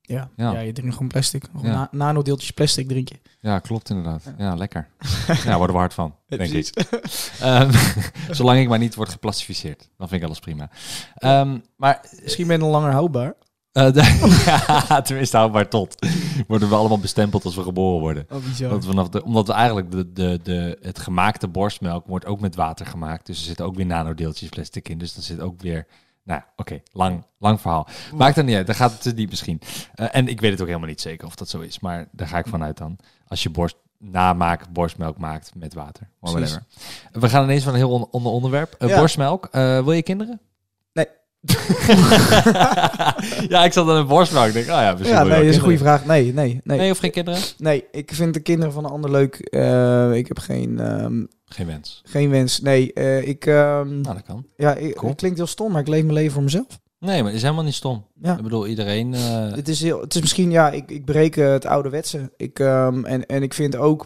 [0.00, 0.52] Ja, Ja.
[0.52, 0.60] ja.
[0.60, 1.44] je drinkt gewoon plastic.
[1.52, 1.72] Gewoon Ja.
[1.76, 3.20] na- nanodeeltjes plastic drink je.
[3.40, 4.22] Ja, klopt inderdaad.
[4.38, 4.88] Ja, lekker.
[5.44, 6.70] ja, worden we hard van, denk ik.
[7.40, 7.72] Ehm,
[8.30, 10.70] zolang ik maar niet word geplastificeerd, dan vind ik alles prima.
[11.14, 13.34] Ehm, maar Misschien ben je nog langer houdbaar.
[13.72, 13.94] eh,
[14.44, 16.06] ja, tenminste houdbaar tot.
[16.48, 18.26] Worden we allemaal bestempeld als we geboren worden.
[18.30, 18.70] Oh, bizar.
[18.70, 22.54] Want vanaf de, omdat we eigenlijk de, de, de, het gemaakte borstmelk wordt ook met
[22.54, 23.26] water gemaakt.
[23.26, 24.98] Dus er zitten ook weer nanodeeltjes plastic in.
[24.98, 25.86] Dus dat zit ook weer.
[26.24, 27.88] Nou, oké, lang, lang verhaal.
[28.14, 29.60] Maakt er niet uit, dan gaat het te diep misschien.
[29.94, 31.80] Eh, en ik weet het ook helemaal niet zeker of dat zo is.
[31.80, 32.96] Maar daar ga ik vanuit dan.
[33.26, 36.08] Als je borst namaak borstmelk maakt met water.
[36.20, 36.64] Whatever.
[37.12, 38.72] We gaan ineens van een heel on- ander onderwerp.
[38.78, 38.98] Eh, Ja.
[38.98, 39.48] Borstmelk.
[39.50, 40.40] Eh, wil je kinderen?
[43.48, 44.46] Ja, ik zat aan een borstmelk.
[44.46, 46.04] Ik denk, oh ja, misschien Ja, nee, dat is een goede vraag.
[46.06, 46.78] Nee, nee, nee.
[46.78, 47.40] Nee, of geen kinderen?
[47.58, 49.34] Nee, ik vind de kinderen van een ander leuk.
[49.38, 52.02] Eh, ik heb geen, ehm, Geen wens.
[52.04, 52.60] geen wens.
[52.60, 53.46] Nee, eh, ik...
[53.46, 54.46] ehm, Nou, dat kan.
[54.56, 55.10] ja, ik, cool.
[55.10, 56.66] het klinkt heel stom, maar ik leef mijn leven voor mezelf.
[56.98, 58.06] Nee, maar het is helemaal niet stom.
[58.22, 58.36] Ja.
[58.36, 59.14] Ik bedoel, iedereen...
[59.14, 62.32] eh, Het is, heel, het is misschien, ja, ik, ik breek het ouderwetse.
[62.36, 64.02] Ik, ehm, en, en ik vind ook,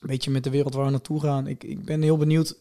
[0.00, 2.58] een beetje met de wereld waar we naartoe gaan, ik, ik ben heel benieuwd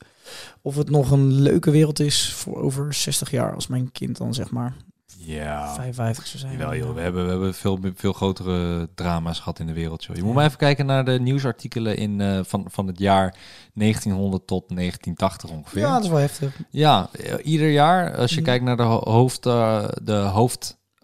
[0.62, 4.34] of het nog een leuke wereld is voor over 60 jaar, als mijn kind dan
[4.34, 4.76] zeg maar
[5.18, 6.52] ja, 55 zou zijn.
[6.58, 6.94] jawel joh.
[6.96, 10.04] We hebben, we hebben veel, veel grotere drama's gehad in de wereld.
[10.04, 10.16] Joh.
[10.16, 13.36] Je moet maar even kijken naar de nieuwsartikelen in, eh, van, van het jaar
[13.74, 15.82] 1900 tot 1980 ongeveer.
[15.82, 16.60] Ja, dat is wel heftig.
[16.70, 18.46] Ja, eh, ieder jaar, als je Mhm.
[18.46, 20.16] kijkt naar de, ho- hoofd, eh, de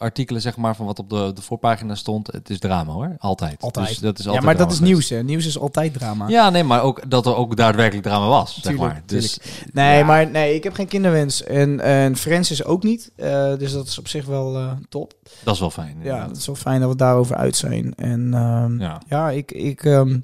[0.01, 3.15] hoofdartikelen, zeg maar, van wat op de, de voorpagina stond, het is drama hoor.
[3.17, 3.61] Altijd.
[3.61, 3.87] Altijd.
[3.87, 4.93] Dus dat is Ja, altijd maar dat is geweest.
[4.93, 5.23] nieuws, hè.
[5.23, 6.27] Nieuws is altijd drama.
[6.27, 9.03] Ja, nee, maar ook dat er ook daadwerkelijk drama was, zeg Tuurlijk, maar.
[9.05, 9.39] Dus,
[9.73, 10.05] Nee, ja.
[10.05, 11.43] maar nee, ik heb geen kinderwens.
[11.43, 13.11] En, en Francis ook niet.
[13.15, 15.13] Eh, dus dat is op zich wel eh, top.
[15.43, 15.97] dat is wel fijn.
[16.03, 17.93] Ja, het is wel fijn dat we daarover uit zijn.
[17.95, 19.01] En ehm, Ja.
[19.07, 20.19] ja, ik, ik, ehm,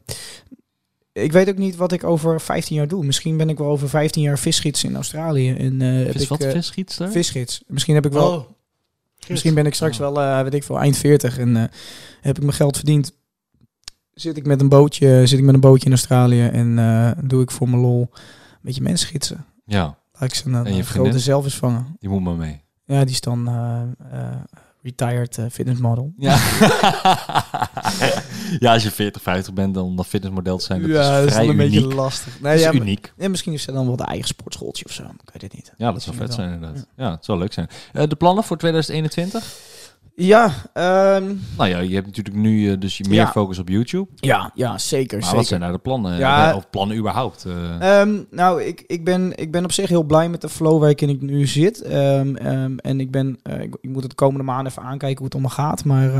[1.13, 3.05] ik weet ook niet wat ik over 15 jaar doe.
[3.05, 5.53] Misschien ben ik wel over 15 jaar visgids in Australië.
[5.55, 7.11] En, eh, heb Vis, ik, wat, visgietster?
[7.11, 7.61] visgids.
[7.67, 8.31] Misschien heb ik wel...
[8.31, 8.55] Oh.
[9.27, 11.63] Misschien ben ik straks wel, eh, weet ik veel, eind 40 en eh,
[12.21, 13.15] heb ik mijn geld verdiend.
[14.13, 17.41] Zit ik met een bootje, zit ik met een bootje in Australië en eh, doe
[17.41, 19.45] ik voor mijn lol een beetje mensen gidsen.
[19.65, 21.95] Ja, Laat ik ze een, grote zelf eens vangen.
[21.99, 22.61] die moet maar mee.
[22.85, 23.49] Ja, die is dan
[24.81, 26.13] retired fitness model.
[26.17, 26.37] Ja.
[28.59, 31.07] ja, als je 40, 50 bent, dan om dat fitnessmodel te zijn, dat ja, is
[31.07, 31.71] dat is vrij een uniek.
[31.81, 32.33] beetje lastig.
[32.33, 33.13] Dat Nee, is ja, maar- uniek.
[33.17, 35.03] ja, misschien is er dan wel de eigen sportschooltje of zo.
[35.03, 35.71] Ik weet het niet.
[35.77, 36.85] Ja, dat zou vet zijn inderdaad.
[36.97, 37.69] Ja, het zou leuk zijn.
[37.93, 39.55] Eh, de plannen voor 2021?
[40.19, 41.23] Ja, ehm,
[41.57, 43.31] Nou ja, je hebt natuurlijk nu eh, dus je meer Ja.
[43.31, 44.07] focus op YouTube.
[44.15, 45.13] ja, ja, zeker.
[45.17, 45.37] Maar zeker.
[45.37, 46.17] wat zijn nou de plannen?
[46.17, 46.49] Ja.
[46.49, 47.45] Eh, Of plannen überhaupt?
[47.45, 47.99] eh?
[48.01, 51.09] Ehm, nou, ik, ik, ben, ik ben op zich heel blij met de flow waarin
[51.09, 51.81] ik nu zit.
[51.81, 52.35] Ehm,
[52.75, 55.33] en ik, ben, eh, ik, ik moet het de komende maanden even aankijken hoe het
[55.33, 55.83] allemaal gaat.
[55.85, 56.11] Maar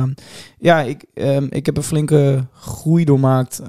[0.58, 1.04] ja, ik,
[1.50, 3.62] ik heb een flinke groei doormaakt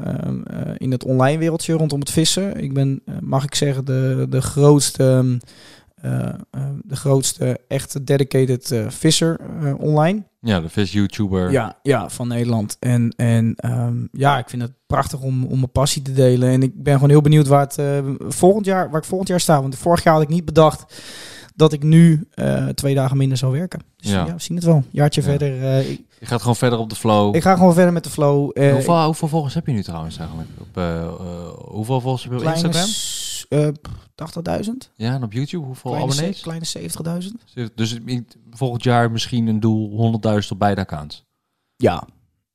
[0.76, 2.62] in het online wereldje rondom het vissen.
[2.62, 5.38] Ik ben, mag ik zeggen, de, de grootste...
[6.02, 6.34] eh, eh,
[6.82, 9.40] de grootste echte dedicated eh, visser
[9.78, 10.22] online.
[10.40, 11.50] ja, de vis-YouTuber.
[11.50, 12.76] Ja, ja, van Nederland.
[12.80, 16.48] En, en ehm, ja, ik vind het prachtig om, om mijn passie te delen.
[16.48, 17.78] En ik ben gewoon heel benieuwd waar, het,
[18.28, 19.60] volgend jaar, waar ik volgend jaar sta.
[19.60, 21.02] Want vorig jaar had ik niet bedacht
[21.54, 22.28] dat ik nu
[22.74, 23.80] twee dagen minder zou werken.
[23.96, 24.26] Dus Ja.
[24.26, 24.84] ja, we zien het wel.
[24.90, 25.26] Jaartje Ja.
[25.26, 25.80] verder.
[25.90, 27.34] ik, Je gaat gewoon verder op de flow.
[27.34, 28.58] ik ga gewoon verder met de flow.
[28.72, 30.48] Hoeveel, hoeveel volgers heb je nu trouwens eigenlijk?
[30.58, 30.82] Op,
[31.72, 32.86] hoeveel volgers heb je op Instagram?
[33.48, 33.68] Eh,
[34.14, 34.92] 80.000.
[34.94, 35.64] Ja, en op YouTube?
[35.66, 36.40] Hoeveel Kleine, abonnees?
[36.40, 36.64] kleine
[37.64, 37.74] 70.000.
[37.74, 37.98] Dus
[38.50, 39.90] volgend jaar misschien een doel
[40.42, 41.24] 100.000 op beide accounts.
[41.76, 42.06] Ja,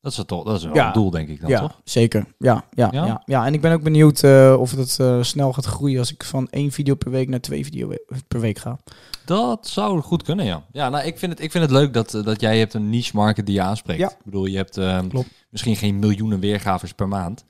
[0.01, 0.87] Dat is, het toch, dat is wel Ja.
[0.87, 1.81] een doel, denk ik dan, ja, toch?
[1.83, 2.25] zeker.
[2.37, 3.05] Ja, ja, Ja?
[3.05, 3.21] ja?
[3.25, 6.23] Ja, en ik ben ook benieuwd eh, of het eh, snel gaat groeien als ik
[6.23, 7.91] van één video per week naar twee video
[8.27, 8.79] per week ga.
[9.25, 10.63] Dat zou goed kunnen, ja.
[10.71, 12.89] Ja, nou, ik vind het, ik vind het leuk dat, eh, dat jij hebt een
[12.89, 13.99] niche market die je aanspreekt.
[13.99, 14.09] Ja.
[14.09, 14.79] Ik bedoel, je hebt
[15.09, 15.29] Klopt.
[15.49, 17.43] misschien geen miljoenen weergavers per maand.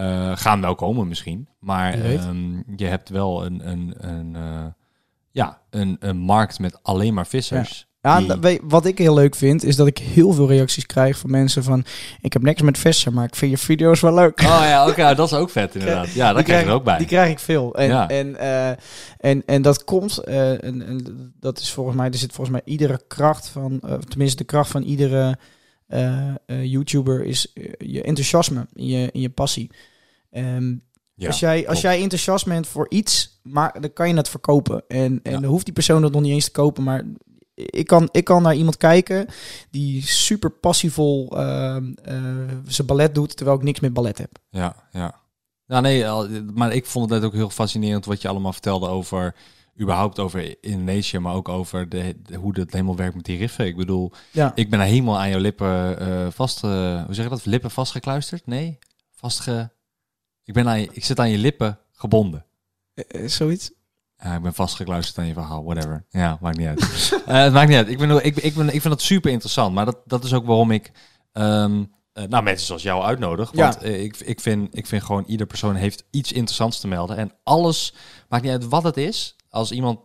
[0.00, 1.48] Eh, gaan wel komen misschien.
[1.58, 4.66] Maar ehm, je hebt wel een, een, een, eh,
[5.30, 7.88] ja, een, een markt met alleen maar vissers.
[8.02, 10.86] Ja, die- en weet- wat ik heel leuk vind, is dat ik heel veel reacties
[10.86, 11.84] krijg van mensen van...
[12.20, 14.40] Ik heb niks met vissen, maar ik vind je video's wel leuk.
[14.40, 16.12] Oh ja, oké, dat is ook vet inderdaad.
[16.12, 16.98] Ja, daar Die krijg je er ook bij.
[16.98, 17.74] Die krijg ik veel.
[17.74, 18.08] En, Ja.
[18.08, 18.68] en, eh,
[19.18, 23.00] en, en dat komt, en, en dat is volgens mij, er zit volgens mij iedere
[23.08, 25.38] kracht van, tenminste de kracht van iedere
[26.46, 29.70] YouTuber is je enthousiasme, in je, in je passie.
[30.30, 30.74] Ehm,
[31.14, 34.82] Ja, als jij, als jij enthousiast bent voor iets, maar dan kan je het verkopen.
[34.88, 35.40] En, en Ja.
[35.40, 36.82] dan hoeft die persoon dat nog niet eens te kopen.
[36.82, 37.04] Maar
[37.54, 39.26] ik kan, ik kan naar iemand kijken
[39.70, 41.76] die super passievol eh,
[42.66, 44.30] zijn ballet doet, terwijl ik niks met ballet heb.
[44.50, 45.20] Ja, ja.
[45.66, 46.04] Ja, nee,
[46.54, 49.34] maar ik vond het net ook heel fascinerend wat je allemaal vertelde over,
[49.80, 53.66] überhaupt over Indonesië, maar ook over de, de- hoe dat helemaal werkt met die riffen.
[53.66, 54.52] Ik bedoel, Ja.
[54.54, 58.46] ik ben helemaal aan jouw lippen eh vast, eh, hoe zeg je dat, lippen vastgekluisterd?
[58.46, 58.78] Nee,
[59.14, 59.70] vastge...
[60.50, 62.46] Ik, ben aan je, ik zit aan je lippen gebonden.
[62.94, 63.70] Eh, zoiets?
[64.16, 66.04] Ja, ik ben vastgekluisterd aan je verhaal, whatever.
[66.08, 66.80] Ja, maakt niet uit.
[67.26, 67.88] Eh, het maakt niet uit.
[67.88, 69.74] Ik, ben, ik, ik, ben, ik vind dat super interessant.
[69.74, 70.92] Maar dat, dat is ook waarom ik
[71.32, 73.50] ehm, eh, nou, mensen zoals jou uitnodig.
[73.52, 73.88] Want Ja.
[73.88, 77.16] ik, ik, vind, ik vind gewoon ieder persoon heeft iets interessants te melden.
[77.16, 77.94] En alles,
[78.28, 79.36] maakt niet uit wat het is.
[79.48, 80.00] Als iemand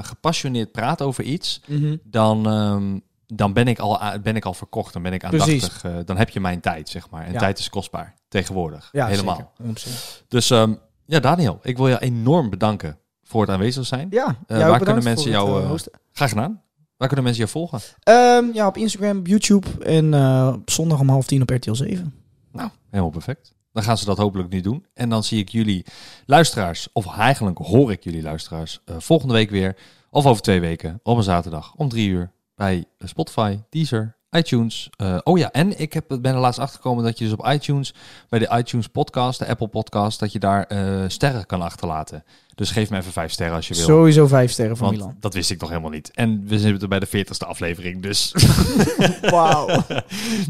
[0.00, 1.60] gepassioneerd praat over iets,
[2.04, 2.98] dan, ehm,
[3.34, 4.92] dan ben, ik al, ben ik al verkocht.
[4.92, 5.84] Dan ben ik aandachtig.
[5.84, 7.26] eh, dan heb je mijn tijd, zeg maar.
[7.26, 7.38] En Ja.
[7.38, 8.88] tijd is kostbaar, tegenwoordig.
[8.92, 9.34] Ja, Helemaal.
[9.36, 9.50] zeker.
[9.56, 10.24] 100%.
[10.28, 10.74] Dus ehm,
[11.04, 14.06] ja, Daniel, ik wil je enorm bedanken voor het aanwezig zijn.
[14.10, 15.92] Ja, Eh, jou waar kunnen mensen jou, hosten.
[16.12, 16.62] Graag gedaan.
[16.96, 17.80] Waar kunnen mensen je volgen?
[18.02, 20.14] Ehm, ja, op Instagram, YouTube en
[20.54, 22.14] op zondag om half tien op RTL 7.
[22.52, 23.54] Nou, helemaal perfect.
[23.72, 24.86] Dan gaan ze dat hopelijk nu doen.
[24.94, 25.84] En dan zie ik jullie
[26.26, 29.76] luisteraars, of eigenlijk hoor ik jullie luisteraars, volgende week weer.
[30.10, 32.30] Of over twee weken, op een zaterdag, om drie uur.
[32.58, 34.90] Bij Spotify, Deezer, iTunes.
[34.96, 37.94] Eh, oh ja, en ik heb, ben er laatst achtergekomen dat je dus op iTunes,
[38.28, 42.24] bij de iTunes podcast, de Apple podcast, dat je daar eh, sterren kan achterlaten.
[42.54, 43.84] Dus geef me even vijf sterren als je wil.
[43.84, 45.16] Sowieso vijf sterren van Milan.
[45.20, 46.10] dat wist ik nog helemaal niet.
[46.14, 48.34] En we zitten bij de 40ste aflevering, dus...
[49.30, 49.66] Wauw.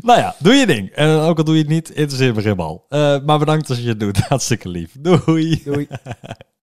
[0.02, 0.90] nou ja, doe je ding.
[0.90, 2.84] En ook al doe je het niet, interesseert me geen bal.
[2.88, 4.18] Eh, maar bedankt als je het doet.
[4.28, 4.96] Hartstikke lief.
[4.98, 5.62] Doei.
[5.64, 5.88] Doei.